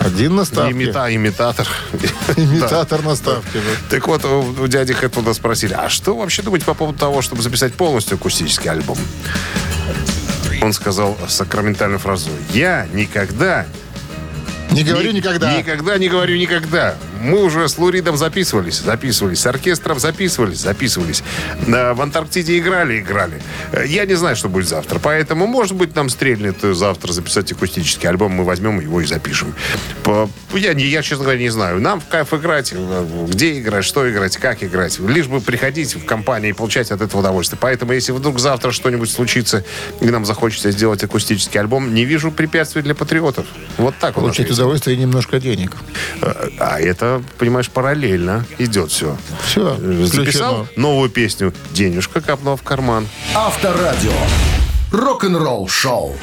Один 0.01 0.35
на 0.37 0.45
ставке. 0.45 0.73
имита, 0.73 1.15
имитатор. 1.15 1.67
Имитатор 2.37 3.03
на 3.03 3.15
ставке. 3.15 3.61
Так 3.91 4.07
вот, 4.09 4.25
у, 4.25 4.67
дяди 4.67 4.93
Хэтфилда 4.95 5.35
спросили, 5.35 5.75
а 5.75 5.89
что 5.89 6.17
вообще 6.17 6.43
думаете 6.43 6.67
по 6.67 6.75
поводу 6.75 6.99
того, 6.99 7.23
чтобы 7.23 7.43
записать 7.43 7.75
полностью 7.75 8.17
акустический 8.17 8.71
альбом? 8.71 8.99
Он 10.63 10.73
сказал 10.73 11.17
сакраментальную 11.29 11.99
фразу. 11.99 12.31
Я 12.53 12.89
никогда... 12.93 13.67
Не 14.71 14.83
говорю 14.83 15.13
ни- 15.13 15.17
никогда. 15.17 15.57
Никогда 15.57 15.99
не 15.99 16.09
говорю 16.09 16.37
никогда. 16.37 16.97
Мы 17.25 17.43
уже 17.43 17.69
с 17.69 17.79
Луридом 17.79 18.17
записывались, 18.17 18.81
записывались. 18.81 19.41
С 19.41 19.47
оркестром 19.47 19.99
записывались, 19.99 20.59
записывались. 20.61 21.23
На- 21.67 21.95
В 21.95 22.03
Антарктиде 22.03 22.59
играли, 22.59 23.01
играли. 23.01 23.41
Э, 23.73 23.85
Я 23.87 24.05
не 24.05 24.15
знаю, 24.15 24.37
что 24.37 24.49
будет 24.49 24.69
завтра. 24.69 24.99
Поэтому, 24.99 25.47
может 25.47 25.75
быть, 25.75 25.95
нам 25.97 26.09
стрельнет 26.11 26.63
э, 26.63 26.75
завтра 26.75 27.13
записать 27.13 27.51
акустический 27.53 28.09
альбом. 28.09 28.33
Мы 28.33 28.45
возьмем 28.45 28.79
его 28.81 29.01
и 29.01 29.07
запишем. 29.07 29.55
Я, 30.55 30.73
я, 30.73 31.03
честно 31.03 31.25
говоря, 31.25 31.39
не 31.41 31.49
знаю. 31.49 31.81
Нам 31.81 32.01
в 32.01 32.07
кайф 32.07 32.33
играть. 32.35 32.73
э, 32.75 33.27
Где 33.29 33.59
играть, 33.59 33.85
что 33.85 34.11
играть, 34.11 34.37
как 34.37 34.63
играть. 34.63 34.99
Лишь 34.99 35.27
бы 35.27 35.41
приходить 35.41 35.95
в 35.97 36.05
компанию 36.05 36.51
и 36.51 36.53
получать 36.53 36.91
от 36.91 37.01
этого 37.01 37.21
удовольствие. 37.21 37.59
Поэтому, 37.61 37.93
если 37.93 38.13
вдруг 38.13 38.39
завтра 38.39 38.71
что-нибудь 38.71 39.11
случится, 39.11 39.65
и 40.01 40.07
нам 40.07 40.25
захочется 40.27 40.71
сделать 40.71 41.03
акустический 41.03 41.59
альбом, 41.59 41.95
не 41.95 42.05
вижу 42.05 42.31
препятствий 42.31 42.83
для 42.83 42.95
патриотов. 42.95 43.47
Вот 43.79 43.95
так 43.99 44.17
вот. 44.17 44.23
Получить 44.23 44.51
удовольствие 44.51 44.97
и 44.97 45.01
немножко 45.01 45.41
денег. 45.41 45.73
А 46.59 46.79
это, 46.81 47.14
понимаешь, 47.39 47.71
параллельно 47.71 48.45
идет 48.59 48.91
все. 48.91 49.17
Все, 49.45 49.77
Записал 50.07 50.67
новую 50.77 51.11
песню, 51.11 51.53
денежка 51.73 52.21
капнула 52.21 52.57
в 52.57 52.63
карман. 52.63 53.09
Авторадио. 53.35 54.13
Рок-н-ролл 54.93 55.69
шоу. 55.69 56.17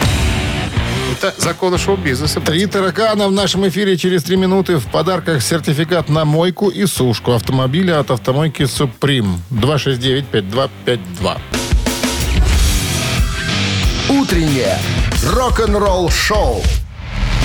Это 1.11 1.35
законы 1.37 1.77
шоу-бизнеса. 1.77 2.39
Три 2.39 2.65
таракана 2.65 3.27
в 3.27 3.31
нашем 3.31 3.67
эфире 3.67 3.97
через 3.97 4.23
три 4.23 4.37
минуты. 4.37 4.77
В 4.77 4.87
подарках 4.87 5.41
сертификат 5.41 6.07
на 6.09 6.23
мойку 6.23 6.69
и 6.69 6.85
сушку 6.85 7.33
автомобиля 7.33 7.99
от 7.99 8.11
автомойки 8.11 8.65
«Суприм». 8.65 9.41
269-5252. 9.51 11.37
Утреннее 14.09 14.79
рок-н-ролл 15.25 16.09
шоу 16.09 16.63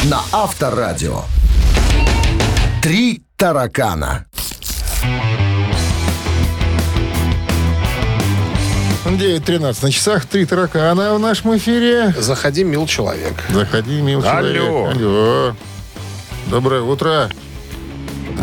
на 0.05 0.21
Авторадио. 0.33 1.23
Три 2.83 3.26
таракана. 3.37 4.27
9.13 9.05 9.83
на 9.83 9.91
часах. 9.91 10.27
Три 10.27 10.45
таракана 10.45 11.15
в 11.15 11.21
нашем 11.21 11.57
эфире. 11.57 12.13
Заходи, 12.17 12.65
мил 12.65 12.87
человек. 12.87 13.35
Заходи, 13.51 14.01
мил 14.03 14.23
человек. 14.23 14.63
Алло. 14.63 14.87
Алло. 14.91 15.55
Доброе 16.49 16.83
утро. 16.83 17.29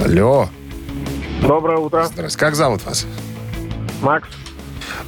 Алло. 0.04 0.48
Доброе 1.42 1.78
утро. 1.78 2.04
Здрасте. 2.06 2.40
Как 2.40 2.56
зовут 2.56 2.86
вас? 2.86 3.06
Макс. 4.02 4.30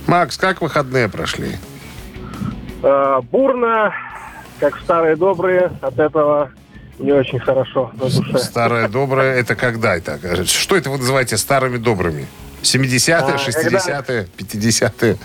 Макс, 0.07 0.37
как 0.37 0.61
выходные 0.61 1.09
прошли? 1.09 1.57
Э, 2.83 3.21
бурно, 3.31 3.93
как 4.59 4.77
старые 4.77 5.15
добрые, 5.15 5.71
от 5.81 5.97
этого 5.97 6.51
не 6.99 7.11
очень 7.11 7.39
хорошо 7.39 7.91
на 7.93 8.09
душе. 8.09 8.37
Старое 8.39 8.87
доброе, 8.87 9.35
это 9.35 9.55
когда 9.55 9.95
это? 9.95 10.45
Что 10.45 10.75
это 10.77 10.89
вы 10.89 10.97
называете 10.97 11.37
старыми 11.37 11.77
добрыми? 11.77 12.27
70-е, 12.63 13.15
А, 13.15 13.37
60-е, 13.37 14.27
50-е? 14.37 15.17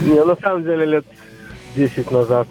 Не, 0.00 0.24
на 0.24 0.36
самом 0.42 0.62
деле 0.64 0.86
лет 0.86 1.04
10 1.76 2.10
назад. 2.10 2.48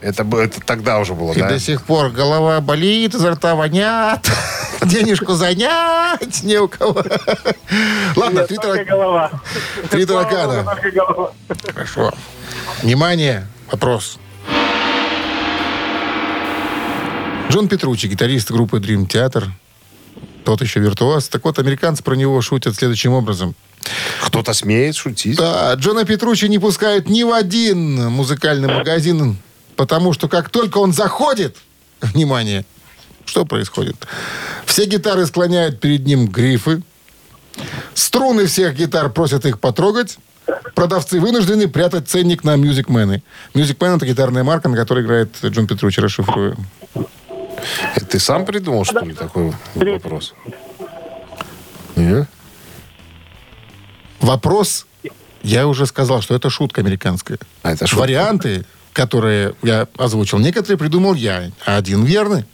Это, 0.00 0.24
это 0.36 0.60
тогда 0.64 0.98
уже 0.98 1.14
было, 1.14 1.32
И 1.32 1.40
да? 1.40 1.48
до 1.48 1.58
сих 1.58 1.82
пор 1.84 2.10
голова 2.10 2.60
болит, 2.60 3.14
изо 3.14 3.30
рта 3.32 3.54
вонят. 3.54 4.26
Денежку 4.82 5.32
занять 5.34 6.42
не 6.42 6.58
у 6.58 6.68
кого. 6.68 7.02
Ладно, 8.16 8.38
Нет, 8.40 8.48
три 8.48 8.56
только 8.56 8.82
тарак- 8.82 8.86
голова. 8.88 9.30
три 9.90 10.06
таракана. 10.06 10.76
Хорошо. 11.72 12.12
Внимание, 12.82 13.46
вопрос. 13.70 14.18
Джон 17.52 17.68
Петручи, 17.68 18.06
гитарист 18.06 18.50
группы 18.50 18.78
Dream 18.78 19.06
Theater, 19.06 19.44
тот 20.42 20.62
еще 20.62 20.80
виртуоз. 20.80 21.28
Так 21.28 21.44
вот, 21.44 21.58
американцы 21.58 22.02
про 22.02 22.14
него 22.14 22.40
шутят 22.40 22.76
следующим 22.76 23.12
образом. 23.12 23.54
Кто-то 24.22 24.54
смеет 24.54 24.96
шутить? 24.96 25.36
Да, 25.36 25.74
Джона 25.74 26.06
Петручи 26.06 26.46
не 26.46 26.58
пускают 26.58 27.10
ни 27.10 27.22
в 27.24 27.30
один 27.30 28.06
музыкальный 28.06 28.74
магазин, 28.74 29.36
потому 29.76 30.14
что 30.14 30.28
как 30.28 30.48
только 30.48 30.78
он 30.78 30.94
заходит, 30.94 31.58
внимание, 32.00 32.64
что 33.26 33.44
происходит? 33.44 33.96
Все 34.64 34.86
гитары 34.86 35.26
склоняют 35.26 35.78
перед 35.78 36.06
ним 36.06 36.28
грифы, 36.28 36.82
струны 37.92 38.46
всех 38.46 38.74
гитар 38.76 39.10
просят 39.10 39.44
их 39.44 39.60
потрогать, 39.60 40.16
Продавцы 40.74 41.20
вынуждены 41.20 41.68
прятать 41.68 42.08
ценник 42.08 42.44
на 42.44 42.56
Music 42.56 42.86
Man. 42.86 43.22
Music 43.54 43.76
Man 43.76 43.96
это 43.96 44.06
гитарная 44.06 44.42
марка, 44.42 44.68
на 44.68 44.76
которой 44.76 45.04
играет 45.04 45.36
Джон 45.44 45.66
Петручи, 45.66 46.00
расшифрую. 46.00 46.56
Это 47.94 48.06
ты 48.06 48.18
сам 48.18 48.44
придумал, 48.44 48.84
что 48.84 49.00
ли, 49.00 49.14
такой 49.14 49.52
вопрос? 49.74 50.34
Нет? 51.96 52.28
Вопрос, 54.20 54.86
я 55.42 55.66
уже 55.66 55.86
сказал, 55.86 56.22
что 56.22 56.34
это 56.34 56.48
шутка 56.48 56.80
американская. 56.80 57.38
А, 57.62 57.72
это 57.72 57.86
шутка. 57.86 58.02
Варианты, 58.02 58.64
которые 58.92 59.54
я 59.62 59.88
озвучил, 59.98 60.38
некоторые 60.38 60.78
придумал 60.78 61.14
я, 61.14 61.50
а 61.66 61.76
один 61.76 62.04
верный. 62.04 62.44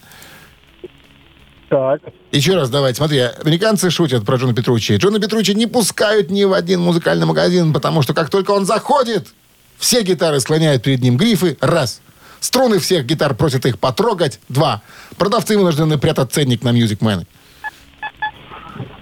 Так. 1.68 2.00
Еще 2.32 2.54
раз 2.54 2.70
давайте, 2.70 2.96
смотри, 2.96 3.18
американцы 3.18 3.90
шутят 3.90 4.24
про 4.24 4.36
Джона 4.36 4.54
Петручи. 4.54 4.96
Джона 4.96 5.20
Петручи 5.20 5.54
не 5.54 5.66
пускают 5.66 6.30
ни 6.30 6.44
в 6.44 6.54
один 6.54 6.80
музыкальный 6.80 7.26
магазин, 7.26 7.74
потому 7.74 8.00
что 8.00 8.14
как 8.14 8.30
только 8.30 8.52
он 8.52 8.64
заходит, 8.64 9.28
все 9.76 10.02
гитары 10.02 10.40
склоняют 10.40 10.82
перед 10.82 11.02
ним 11.02 11.18
грифы, 11.18 11.58
раз. 11.60 12.00
Струны 12.40 12.78
всех 12.78 13.04
гитар 13.04 13.34
просят 13.34 13.66
их 13.66 13.78
потрогать, 13.78 14.40
два. 14.48 14.82
Продавцы 15.16 15.56
вынуждены 15.56 15.98
прятать 15.98 16.32
ценник 16.32 16.62
на 16.62 16.70
Music 16.70 16.98
Man. 16.98 17.26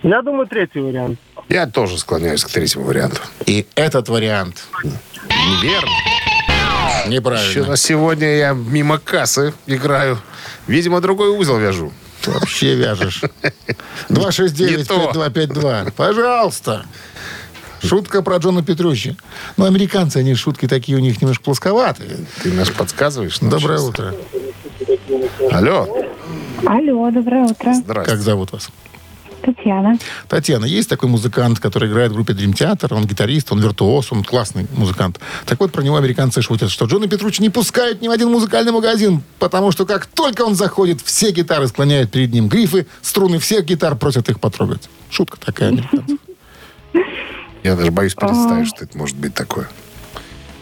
Я 0.02 0.22
думаю, 0.22 0.46
третий 0.46 0.80
вариант. 0.80 1.18
Я 1.48 1.66
тоже 1.66 1.98
склоняюсь 1.98 2.44
к 2.44 2.48
третьему 2.50 2.84
варианту. 2.86 3.20
И 3.44 3.66
этот 3.74 4.08
вариант 4.08 4.66
Неверно. 5.28 5.90
Еще 7.00 7.08
неправильно. 7.08 7.66
на 7.66 7.76
сегодня 7.76 8.36
я 8.36 8.52
мимо 8.52 8.98
кассы 8.98 9.52
играю. 9.66 10.18
Видимо, 10.66 11.00
другой 11.00 11.30
узел 11.30 11.58
вяжу. 11.58 11.92
Ты 12.22 12.30
вообще 12.32 12.74
вяжешь. 12.74 13.22
Не 14.08 14.84
то. 14.84 15.12
269-5252. 15.12 15.92
Пожалуйста. 15.92 16.86
Шутка 17.82 18.22
про 18.22 18.36
Джона 18.38 18.62
Петручи. 18.62 19.16
Ну, 19.56 19.64
американцы, 19.64 20.18
они 20.18 20.34
шутки 20.34 20.66
такие 20.66 20.96
у 20.96 21.00
них 21.00 21.20
немножко 21.20 21.44
плосковатые. 21.44 22.26
Ты 22.42 22.52
нас 22.52 22.70
подсказываешь? 22.70 23.40
Ну, 23.40 23.50
Доброе 23.50 23.78
сейчас. 23.78 23.88
утро. 23.88 24.14
Алло. 25.50 25.88
Алло, 26.64 27.10
доброе 27.10 27.44
утро. 27.44 27.64
Как 27.64 27.76
Здравствуйте. 27.76 28.22
зовут 28.22 28.52
вас? 28.52 28.70
Татьяна. 29.42 29.96
Татьяна, 30.28 30.64
есть 30.64 30.88
такой 30.88 31.08
музыкант, 31.08 31.60
который 31.60 31.88
играет 31.88 32.10
в 32.10 32.14
группе 32.14 32.32
Dream 32.32 32.52
Theater, 32.52 32.92
он 32.92 33.06
гитарист, 33.06 33.52
он 33.52 33.60
виртуоз, 33.60 34.10
он 34.10 34.24
классный 34.24 34.66
музыкант. 34.72 35.20
Так 35.44 35.60
вот, 35.60 35.70
про 35.70 35.82
него 35.82 35.96
американцы 35.96 36.42
шутят, 36.42 36.70
что 36.70 36.86
Джона 36.86 37.06
Петручи 37.06 37.40
не 37.40 37.50
пускают 37.50 38.02
ни 38.02 38.08
в 38.08 38.10
один 38.10 38.28
музыкальный 38.30 38.72
магазин, 38.72 39.22
потому 39.38 39.70
что 39.70 39.86
как 39.86 40.06
только 40.06 40.42
он 40.42 40.56
заходит, 40.56 41.00
все 41.00 41.30
гитары 41.30 41.68
склоняют 41.68 42.10
перед 42.10 42.32
ним 42.32 42.48
грифы, 42.48 42.86
струны 43.02 43.38
всех 43.38 43.64
гитар 43.66 43.94
просят 43.94 44.28
их 44.28 44.40
потрогать. 44.40 44.88
Шутка 45.10 45.38
такая 45.38 45.68
американцев. 45.68 46.18
Я 47.66 47.74
даже 47.74 47.90
боюсь 47.90 48.14
представить, 48.14 48.68
что 48.68 48.84
это 48.84 48.96
может 48.96 49.16
быть 49.16 49.34
такое. 49.34 49.68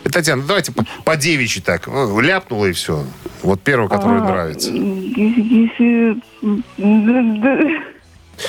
Э, 0.05 0.09
Татьяна, 0.09 0.43
давайте 0.43 0.73
по, 0.73 0.87
по 1.05 1.17
девичьи 1.19 1.61
так. 1.61 1.87
Э, 1.87 2.19
Ляпнула 2.19 2.65
и 2.65 2.73
все. 2.73 3.05
Вот 3.43 3.61
первый, 3.61 3.91
который 3.91 4.23
нравится. 4.23 4.71
Если... 4.71 6.17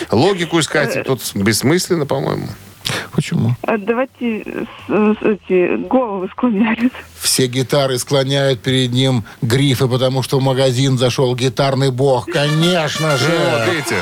Логику 0.10 0.62
искать 0.62 1.04
тут 1.04 1.22
бессмысленно, 1.36 2.06
по-моему. 2.06 2.48
Почему? 3.12 3.56
А 3.64 3.78
Давайте 3.78 4.40
эти 4.88 5.88
головы 5.88 6.30
склоняют. 6.32 6.94
Все 7.20 7.48
гитары 7.48 8.00
склоняют 8.00 8.62
перед 8.62 8.94
ним 8.94 9.26
грифы, 9.42 9.90
потому 9.90 10.24
что 10.24 10.40
в 10.40 10.42
магазин 10.42 10.98
зашел 10.98 11.36
гитарный 11.36 11.92
бог. 11.92 12.26
Конечно 12.28 13.18
же! 13.18 13.26
Вот, 13.52 13.74
видите? 13.74 13.98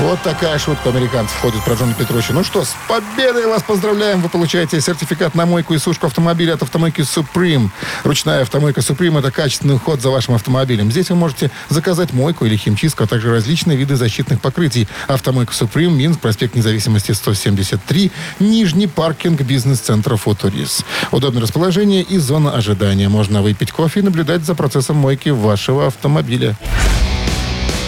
Вот 0.00 0.20
такая 0.22 0.58
шутка 0.58 0.88
американцев 0.88 1.36
ходит 1.40 1.62
про 1.64 1.74
Джона 1.74 1.94
Петручи. 1.94 2.32
Ну 2.32 2.42
что, 2.42 2.64
с 2.64 2.74
победой 2.88 3.46
вас 3.46 3.62
поздравляем. 3.62 4.20
Вы 4.20 4.28
получаете 4.30 4.80
сертификат 4.80 5.34
на 5.34 5.44
мойку 5.44 5.74
и 5.74 5.78
сушку 5.78 6.06
автомобиля 6.06 6.54
от 6.54 6.62
автомойки 6.62 7.02
Supreme. 7.02 7.68
Ручная 8.02 8.42
автомойка 8.42 8.80
Supreme– 8.80 9.18
это 9.20 9.30
качественный 9.30 9.74
уход 9.74 10.00
за 10.00 10.10
вашим 10.10 10.34
автомобилем. 10.34 10.90
Здесь 10.90 11.10
вы 11.10 11.16
можете 11.16 11.50
заказать 11.68 12.12
мойку 12.12 12.46
или 12.46 12.56
химчистку, 12.56 13.04
а 13.04 13.06
также 13.06 13.30
различные 13.30 13.76
виды 13.76 13.96
защитных 13.96 14.40
покрытий. 14.40 14.88
Автомойка 15.08 15.52
Supreme, 15.52 15.90
Минск, 15.90 16.20
проспект 16.20 16.54
Независимости 16.54 17.12
173, 17.12 18.10
Нижний 18.40 18.86
паркинг 18.86 19.42
бизнес-центра 19.42 20.16
Футурис. 20.16 20.84
Удобное 21.10 21.42
расположение 21.42 22.02
и 22.02 22.16
зона 22.16 22.52
ожидания. 22.52 23.08
Можно 23.08 23.42
выпить 23.42 23.72
кофе 23.72 24.00
и 24.00 24.02
наблюдать 24.02 24.44
за 24.44 24.54
процессом 24.54 24.96
мойки 24.96 25.28
вашего 25.28 25.88
автомобиля. 25.88 26.56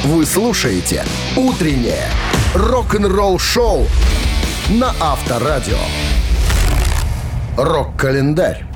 Вы 0.05 0.27
слушаете 0.27 1.03
«Утреннее 1.35 2.11
рок-н-ролл-шоу» 2.55 3.87
на 4.69 4.95
Авторадио. 5.01 5.79
Рок-календарь. 7.57 8.67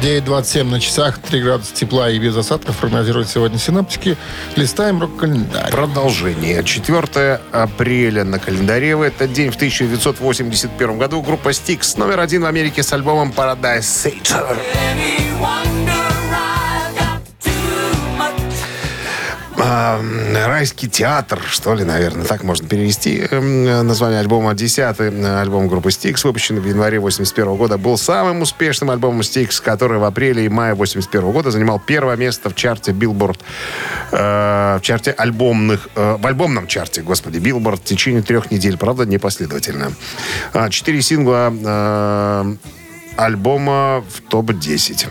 9.27 0.00 0.62
на 0.62 0.78
часах, 0.78 1.18
3 1.18 1.42
градуса 1.42 1.74
тепла 1.74 2.08
и 2.08 2.20
без 2.20 2.36
осадков 2.36 2.76
прогнозируют 2.76 3.28
сегодня 3.28 3.58
синаптики. 3.58 4.16
Листаем 4.54 5.00
рок-календарь. 5.00 5.72
Продолжение. 5.72 6.62
4 6.62 7.40
апреля 7.50 8.22
на 8.22 8.38
календаре. 8.38 8.94
В 8.94 9.02
этот 9.02 9.32
день 9.32 9.50
в 9.50 9.56
1981 9.56 10.98
году 10.98 11.20
группа 11.20 11.48
Styx 11.48 11.98
номер 11.98 12.20
один 12.20 12.42
в 12.42 12.46
Америке 12.46 12.84
с 12.84 12.92
альбомом 12.92 13.34
Paradise 13.36 13.80
City. 13.80 14.32
А, 19.72 20.02
Райский 20.48 20.88
театр, 20.88 21.40
что 21.46 21.74
ли, 21.74 21.84
наверное, 21.84 22.26
так 22.26 22.42
можно 22.42 22.66
перевести. 22.66 23.24
Эм, 23.30 23.86
Название 23.86 24.18
альбома 24.18 24.52
«Десятый». 24.54 25.10
Альбом 25.40 25.68
группы 25.68 25.90
Styx, 25.90 26.22
выпущенный 26.24 26.60
в 26.60 26.66
январе 26.66 26.98
81 26.98 27.54
года, 27.54 27.78
был 27.78 27.96
самым 27.96 28.42
успешным 28.42 28.90
альбомом 28.90 29.20
Styx, 29.20 29.62
который 29.62 29.98
в 29.98 30.04
апреле 30.04 30.44
и 30.44 30.48
мае 30.48 30.74
81 30.74 31.30
года 31.30 31.52
занимал 31.52 31.78
первое 31.78 32.16
место 32.16 32.50
в 32.50 32.56
чарте 32.56 32.90
Billboard, 32.90 33.38
э, 34.10 34.78
в 34.78 34.80
чарте 34.82 35.12
альбомных, 35.12 35.88
э, 35.94 36.16
в 36.18 36.26
альбомном 36.26 36.66
чарте, 36.66 37.02
господи, 37.02 37.38
Billboard 37.38 37.76
в 37.76 37.84
течение 37.84 38.22
трех 38.22 38.50
недель, 38.50 38.76
правда, 38.76 39.06
непоследовательно. 39.06 39.92
А, 40.52 40.68
Четыре 40.68 41.00
сингла 41.00 41.54
э, 41.54 42.54
альбома 43.16 44.04
в 44.08 44.20
топ-10. 44.28 45.06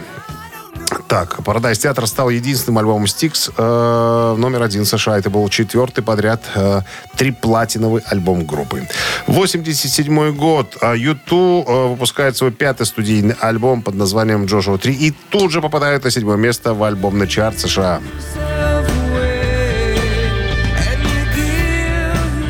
Так, 1.08 1.40
Paradise 1.40 1.74
Theater 1.74 2.06
стал 2.08 2.30
единственным 2.30 2.78
альбомом 2.80 3.06
Styx 3.06 3.52
э, 3.56 4.36
номер 4.38 4.64
один 4.64 4.84
в 4.84 4.88
США. 4.88 5.18
Это 5.18 5.30
был 5.30 5.48
четвертый 5.50 6.04
подряд 6.04 6.42
э, 6.56 6.82
триплатиновый 7.16 8.04
альбом 8.06 8.46
группы. 8.46 8.88
87 9.28 10.36
год. 10.36 10.78
э, 10.82 10.96
U2 10.96 11.66
э, 11.66 11.88
выпускает 11.90 12.38
свой 12.38 12.52
пятый 12.52 12.86
студийный 12.86 13.36
альбом 13.40 13.82
под 13.82 13.96
названием 13.96 14.46
«Джошуа 14.46 14.76
3» 14.76 14.92
и 14.92 15.14
тут 15.30 15.52
же 15.52 15.62
попадает 15.62 16.04
на 16.04 16.12
седьмое 16.12 16.38
место 16.38 16.74
в 16.74 16.84
альбомный 16.84 17.28
чарт 17.28 17.60
США. 17.60 18.02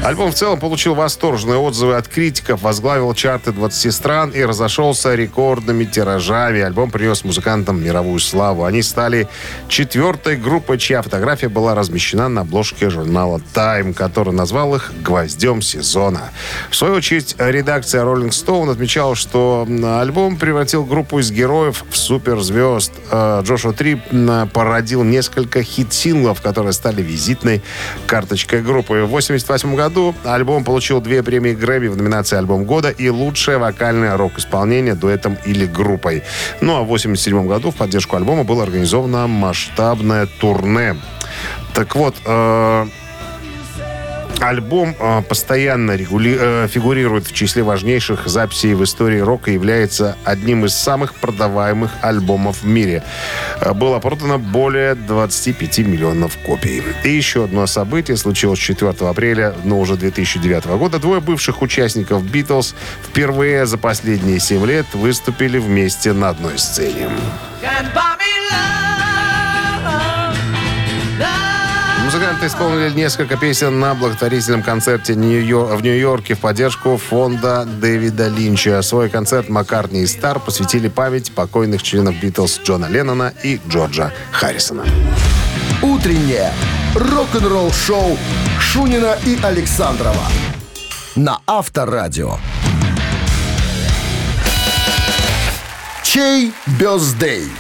Альбом 0.10 0.32
в 0.32 0.34
целом 0.34 0.60
получил 0.60 0.96
восторженные 0.96 1.60
отзывы 1.60 1.96
от 1.96 2.08
критиков, 2.08 2.64
возглавил 2.64 3.14
чарты 3.14 3.52
20 3.52 3.94
стран 3.94 4.32
и 4.32 4.42
разошелся 4.42 5.14
рекордными 5.14 5.86
тиражами. 5.86 6.62
Альбом 6.62 6.90
принес 6.90 7.24
музыкантам 7.24 7.84
мировую 7.84 8.20
славу. 8.20 8.64
Они 8.64 8.82
стали 8.82 9.28
четвертой 9.68 10.36
группой, 10.36 10.80
чья 10.80 11.04
фотография 11.04 11.48
была 11.48 11.76
размещена 11.76 12.28
на 12.28 12.42
обложке 12.42 12.90
журнала 12.90 13.40
Time, 13.54 13.94
который 13.94 14.34
назвал 14.34 14.74
их 14.74 14.92
«Гвоздем 15.04 15.62
сезона». 15.62 16.32
В 16.72 16.76
свою 16.76 16.96
очередь, 16.96 17.36
редакция 17.38 18.04
Rolling 18.04 18.30
Stone 18.30 18.72
отмечала, 18.72 19.14
что 19.14 19.68
альбом 20.00 20.38
превратил 20.38 20.86
группу 20.86 21.20
из 21.20 21.30
героев 21.30 21.84
в 21.88 21.96
суперзвезд. 21.96 22.94
Э, 23.12 23.42
Джошуа 23.44 23.74
Три 23.74 24.02
м, 24.10 24.50
породил 24.50 25.04
несколько 25.04 25.62
хит-синглов, 25.62 26.42
которые 26.42 26.74
стали 26.74 27.04
визитной 27.04 27.62
карточкой 28.08 28.64
группы. 28.64 28.94
В 29.04 29.14
1988 29.14 29.76
году 29.76 29.99
альбом 30.24 30.64
получил 30.64 31.02
две 31.02 31.24
премии 31.24 31.54
Грэмми 31.54 31.88
в 31.88 31.98
номинации 31.98 32.38
«Альбом 32.38 32.66
года» 32.66 32.90
и 32.90 33.10
«Лучшее 33.10 33.58
вокальное 33.58 34.18
рок-исполнение 34.18 34.96
дуэтом 34.96 35.38
или 35.46 35.66
группой». 35.66 36.24
Ну 36.62 36.76
а 36.76 36.82
в 36.82 36.90
1987 36.90 37.48
году 37.48 37.72
в 37.72 37.76
поддержку 37.76 38.16
альбома 38.16 38.44
было 38.44 38.64
организовано 38.64 39.28
масштабное 39.28 40.28
турне. 40.40 40.96
Так 41.74 41.96
вот, 41.96 42.16
э, 42.26 42.88
Альбом 44.42 44.96
э, 44.98 45.22
постоянно 45.28 45.92
регули- 45.92 46.38
э, 46.40 46.68
фигурирует 46.70 47.28
в 47.28 47.34
числе 47.34 47.62
важнейших 47.62 48.28
записей 48.28 48.74
в 48.74 48.84
истории 48.84 49.20
рока 49.20 49.52
и 49.52 49.56
является 49.56 50.16
одним 50.24 50.66
из 50.66 50.74
самых 50.74 51.14
продаваемых 51.16 51.92
альбомов 52.02 52.62
в 52.62 52.66
мире. 52.66 53.04
Э, 53.60 53.74
было 53.74 54.00
продано 54.00 54.40
более 54.40 54.96
25 54.96 55.80
миллионов 55.80 56.38
копий. 56.46 56.82
И 57.04 57.10
еще 57.10 57.44
одно 57.44 57.68
событие 57.68 58.16
случилось 58.16 58.60
4 58.60 58.92
апреля, 59.10 59.54
но 59.66 59.80
уже 59.80 59.98
2009 59.98 60.78
года. 60.78 61.00
Двое 61.00 61.20
бывших 61.20 61.62
участников 61.62 62.24
«Битлз» 62.24 62.76
впервые 63.04 63.66
за 63.66 63.78
последние 63.78 64.40
7 64.40 64.66
лет 64.66 64.86
выступили 64.94 65.58
вместе 65.58 66.14
на 66.14 66.30
одной 66.30 66.58
сцене. 66.58 67.10
Музыканты 72.12 72.48
исполнили 72.48 72.90
несколько 72.96 73.38
песен 73.38 73.80
на 73.80 73.94
благотворительном 73.94 74.64
концерте 74.64 75.14
в 75.14 75.18
Нью-Йорке 75.18 76.34
в 76.34 76.40
поддержку 76.40 76.98
фонда 76.98 77.66
Дэвида 77.66 78.30
Линча. 78.30 78.82
Свой 78.82 79.10
концерт 79.10 79.48
Маккартни 79.48 80.02
и 80.02 80.08
Стар 80.08 80.40
посвятили 80.40 80.88
память 80.88 81.32
покойных 81.32 81.84
членов 81.84 82.20
Битлз 82.20 82.62
Джона 82.64 82.88
Леннона 82.88 83.32
и 83.44 83.60
Джорджа 83.70 84.12
Харрисона. 84.32 84.86
Утреннее 85.84 86.52
рок-н-ролл-шоу 86.96 88.18
Шунина 88.60 89.16
и 89.28 89.38
Александрова 89.44 90.26
на 91.16 91.42
Авторадио. 91.46 92.38
Чей 96.02 96.54
бездей? 96.66 97.52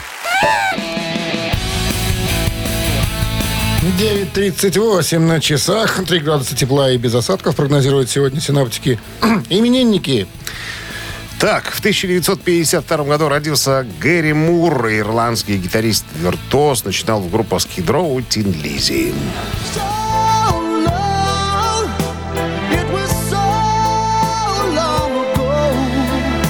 9.38 3.98 5.20
на 5.20 5.40
часах. 5.40 6.04
3 6.06 6.20
градуса 6.20 6.56
тепла 6.56 6.92
и 6.92 6.98
без 6.98 7.16
осадков 7.16 7.56
прогнозируют 7.56 8.10
сегодня 8.10 8.40
синоптики. 8.40 9.00
Именинники. 9.50 10.28
Так, 11.40 11.72
в 11.72 11.80
1952 11.80 13.04
году 13.06 13.30
родился 13.30 13.88
Гэри 14.02 14.34
Мур, 14.34 14.88
ирландский 14.90 15.58
гитарист-виртуоз, 15.58 16.84
начинал 16.84 17.22
в 17.22 17.32
группе 17.32 17.56
Skid 17.56 17.86
Row 17.86 18.22
Тин 18.28 18.52
Лизи. 18.62 19.14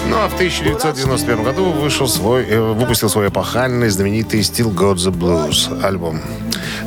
Ну 0.10 0.18
а 0.18 0.28
в 0.28 0.34
1991 0.34 1.44
году 1.44 1.72
вышел 1.72 2.08
свой, 2.08 2.46
э, 2.46 2.60
выпустил 2.60 3.10
свой 3.10 3.28
эпохальный 3.28 3.90
знаменитый 3.90 4.40
Still 4.40 4.74
Got 4.74 4.96
the 4.96 5.12
Blues 5.12 5.86
альбом. 5.86 6.20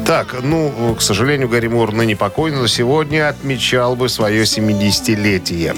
Так, 0.06 0.36
ну, 0.42 0.94
к 0.98 1.02
сожалению, 1.02 1.48
Гарри 1.48 1.68
Мур 1.68 1.92
ныне 1.92 2.16
покойный, 2.16 2.58
но 2.58 2.66
сегодня 2.66 3.28
отмечал 3.28 3.94
бы 3.94 4.08
свое 4.08 4.42
70-летие. 4.42 5.76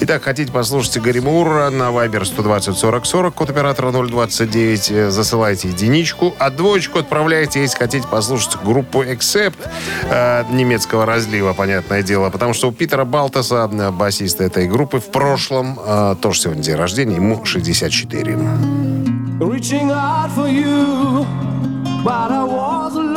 Итак, 0.00 0.22
хотите 0.22 0.50
послушать 0.50 0.98
Гарри 0.98 1.20
Мура 1.20 1.68
на 1.70 1.90
Viber 1.90 2.24
120 2.24 2.76
40 2.76 3.06
40, 3.06 3.34
код 3.34 3.50
оператора 3.50 3.90
029, 3.92 4.90
э, 4.90 5.10
засылайте 5.10 5.68
единичку, 5.68 6.34
а 6.38 6.50
двоечку 6.50 6.98
отправляйте, 6.98 7.60
если 7.60 7.76
хотите 7.76 8.08
послушать 8.08 8.56
группу 8.64 9.02
Accept 9.02 9.58
э, 10.04 10.44
немецкого 10.50 11.04
разлива, 11.04 11.52
понятное 11.52 12.02
дело, 12.02 12.30
потому 12.30 12.54
что 12.54 12.68
у 12.68 12.72
Питера 12.72 13.04
Балтаса, 13.04 13.68
э, 13.70 13.90
басиста 13.90 14.44
этой 14.44 14.68
группы, 14.68 15.00
в 15.00 15.10
прошлом, 15.10 15.78
э, 15.84 16.16
тоже 16.20 16.40
сегодня 16.40 16.62
день 16.62 16.76
рождения, 16.76 17.16
ему 17.16 17.44
64. 17.44 18.38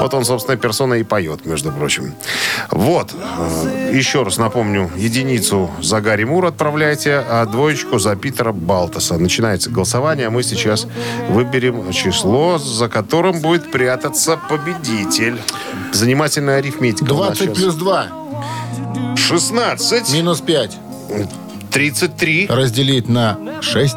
Вот 0.01 0.13
он, 0.13 0.25
собственно, 0.25 0.57
персона 0.57 0.95
и 0.95 1.03
поет, 1.03 1.45
между 1.45 1.71
прочим. 1.71 2.13
Вот. 2.71 3.13
Э, 3.13 3.91
Еще 3.93 4.23
раз 4.23 4.37
напомню. 4.37 4.89
Единицу 4.95 5.69
за 5.81 5.99
Гарри 6.01 6.23
Мур 6.23 6.45
отправляйте, 6.45 7.23
а 7.29 7.45
двоечку 7.45 7.99
за 7.99 8.15
Питера 8.15 8.51
Балтаса. 8.51 9.17
Начинается 9.17 9.69
голосование, 9.69 10.27
а 10.27 10.29
мы 10.29 10.43
сейчас 10.43 10.87
выберем 11.29 11.91
число, 11.91 12.57
за 12.57 12.87
которым 12.87 13.41
будет 13.41 13.71
прятаться 13.71 14.37
победитель. 14.49 15.37
Занимательная 15.91 16.57
арифметика. 16.57 17.11
у 17.13 17.17
нас 17.17 17.37
20 17.37 17.43
сейчас. 17.43 17.57
плюс 17.57 17.75
2. 17.75 18.07
16. 19.17 20.13
Минус 20.13 20.41
5. 20.41 20.77
33. 21.71 22.47
Разделить 22.49 23.09
на 23.09 23.37
6. 23.61 23.95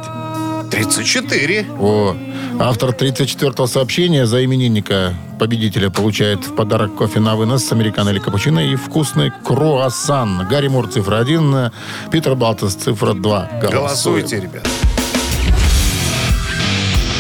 34. 0.71 1.67
О, 1.79 2.17
автор 2.61 2.91
34-го 2.91 3.67
сообщения 3.67 4.27
за 4.27 4.45
именинника 4.45 5.15
победителя 5.39 5.91
получает 5.91 6.45
в 6.45 6.55
подарок 6.55 6.95
кофе 6.97 7.21
на 7.21 7.37
вынос 7.37 7.65
с 7.65 7.73
американо 7.73 8.11
или 8.11 8.19
капучино 8.19 8.61
и 8.61 8.77
вкусный 8.77 9.33
круассан. 9.45 10.47
Гарри 10.49 10.69
Мур 10.69 10.89
цифра 10.89 11.19
1, 11.19 11.71
Питер 12.11 12.35
Балтас 12.35 12.75
цифра 12.75 13.15
2. 13.15 13.51
Голосуйте, 13.63 14.41
ребят. 14.41 14.69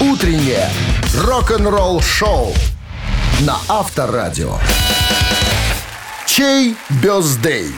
Утреннее 0.00 0.68
рок-н-ролл-шоу 1.16 2.52
на 3.40 3.56
Авторадио. 3.68 4.56
Чей 6.26 6.76
бездей? 7.02 7.72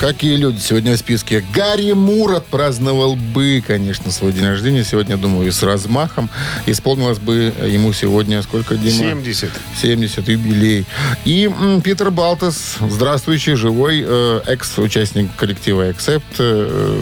Какие 0.00 0.36
люди 0.36 0.58
сегодня 0.60 0.94
в 0.94 0.96
списке? 0.96 1.44
Гарри 1.52 1.92
Мур 1.92 2.32
отпраздновал 2.34 3.16
бы, 3.16 3.62
конечно, 3.66 4.10
свой 4.10 4.32
день 4.32 4.46
рождения. 4.46 4.82
Сегодня, 4.82 5.18
думаю, 5.18 5.48
и 5.48 5.50
с 5.50 5.62
размахом. 5.62 6.30
Исполнилось 6.64 7.18
бы 7.18 7.52
ему 7.66 7.92
сегодня 7.92 8.40
сколько, 8.42 8.76
Дима? 8.76 9.10
70. 9.10 9.50
70 9.78 10.26
юбилей. 10.28 10.86
И 11.26 11.44
м, 11.54 11.82
Питер 11.82 12.10
Балтас, 12.10 12.76
здравствующий, 12.80 13.56
живой 13.56 14.02
э, 14.06 14.40
экс-участник 14.46 15.28
коллектива 15.36 15.90
Accept, 15.90 16.22
э, 16.38 17.00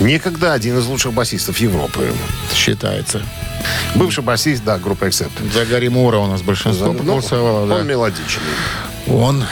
Некогда 0.00 0.52
один 0.52 0.78
из 0.78 0.84
лучших 0.86 1.14
басистов 1.14 1.56
Европы. 1.58 2.12
считается. 2.52 3.22
Бывший 3.94 4.22
басист, 4.22 4.62
да, 4.62 4.76
группы 4.78 5.06
Accept. 5.06 5.52
За 5.54 5.64
Гарри 5.64 5.88
Мура 5.88 6.18
у 6.18 6.26
нас 6.26 6.42
большинство 6.42 6.88
Ну, 6.92 6.98
проголосовало. 6.98 7.66
да. 7.66 7.76
Он 7.76 7.86
мелодичный. 7.86 8.42
Он 9.06 9.42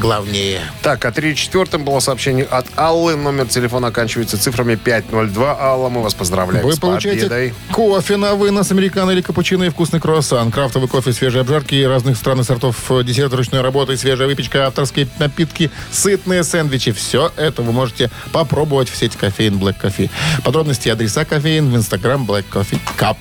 главнее. 0.00 0.62
Так, 0.82 1.04
а 1.04 1.10
34-м 1.10 1.84
было 1.84 2.00
сообщение 2.00 2.44
от 2.44 2.66
Аллы. 2.74 3.14
Номер 3.14 3.46
телефона 3.46 3.88
оканчивается 3.88 4.36
цифрами 4.40 4.74
502. 4.74 5.56
Алла, 5.60 5.88
мы 5.88 6.02
вас 6.02 6.14
поздравляем 6.14 6.66
Вы 6.66 6.72
с 6.72 6.78
получаете 6.78 7.28
победой. 7.28 7.54
кофе 7.70 8.16
на 8.16 8.34
вынос, 8.34 8.70
американо 8.72 9.10
или 9.12 9.20
капучино 9.20 9.64
и 9.64 9.68
вкусный 9.68 10.00
круассан, 10.00 10.50
крафтовый 10.50 10.88
кофе, 10.88 11.12
свежие 11.12 11.42
обжарки 11.42 11.84
разных 11.84 12.16
стран 12.16 12.40
и 12.40 12.44
сортов, 12.44 12.90
э, 12.90 13.04
десерт 13.04 13.32
ручной 13.34 13.60
работы, 13.60 13.96
свежая 13.96 14.26
выпечка, 14.26 14.66
авторские 14.66 15.06
напитки, 15.18 15.70
сытные 15.92 16.42
сэндвичи. 16.42 16.92
Все 16.92 17.30
это 17.36 17.62
вы 17.62 17.72
можете 17.72 18.10
попробовать 18.32 18.88
в 18.88 18.96
сети 18.96 19.16
кофеин 19.16 19.58
Black 19.58 19.80
Coffee. 19.80 20.10
Подробности 20.42 20.88
и 20.88 20.90
адреса 20.90 21.24
кофеин 21.24 21.70
в 21.70 21.76
инстаграм 21.76 22.24
Black 22.24 22.46
Coffee 22.50 22.80
Cup. 22.98 23.16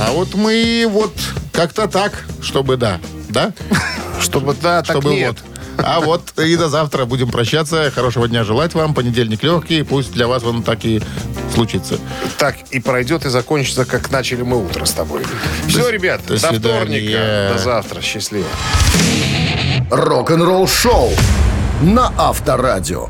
А 0.00 0.12
вот 0.12 0.34
мы 0.34 0.86
вот 0.88 1.12
как-то 1.52 1.86
так, 1.86 2.24
чтобы 2.40 2.76
да. 2.76 2.98
Да? 3.28 3.52
Чтобы 4.22 4.54
да, 4.54 4.82
так 4.82 4.96
чтобы 4.96 5.14
нет. 5.14 5.36
вот. 5.76 5.84
А 5.84 6.00
вот 6.00 6.38
и 6.38 6.56
до 6.56 6.68
завтра 6.68 7.04
будем 7.06 7.30
прощаться. 7.30 7.90
Хорошего 7.90 8.28
дня 8.28 8.44
желать 8.44 8.74
вам. 8.74 8.94
Понедельник 8.94 9.42
легкий. 9.42 9.82
Пусть 9.82 10.12
для 10.12 10.28
вас 10.28 10.44
он 10.44 10.62
так 10.62 10.84
и 10.84 11.02
случится. 11.54 11.98
Так 12.38 12.56
и 12.70 12.80
пройдет 12.80 13.24
и 13.26 13.28
закончится, 13.28 13.84
как 13.84 14.10
начали 14.10 14.42
мы 14.42 14.64
утро 14.64 14.84
с 14.84 14.92
тобой. 14.92 15.22
Все, 15.68 15.88
ребят, 15.88 16.20
до 16.26 16.40
до, 16.40 16.52
вторника. 16.58 17.52
До 17.54 17.58
завтра. 17.58 18.00
Счастливо. 18.00 18.46
Рок-н-ролл-шоу 19.90 21.10
на 21.82 22.12
Авторадио. 22.16 23.08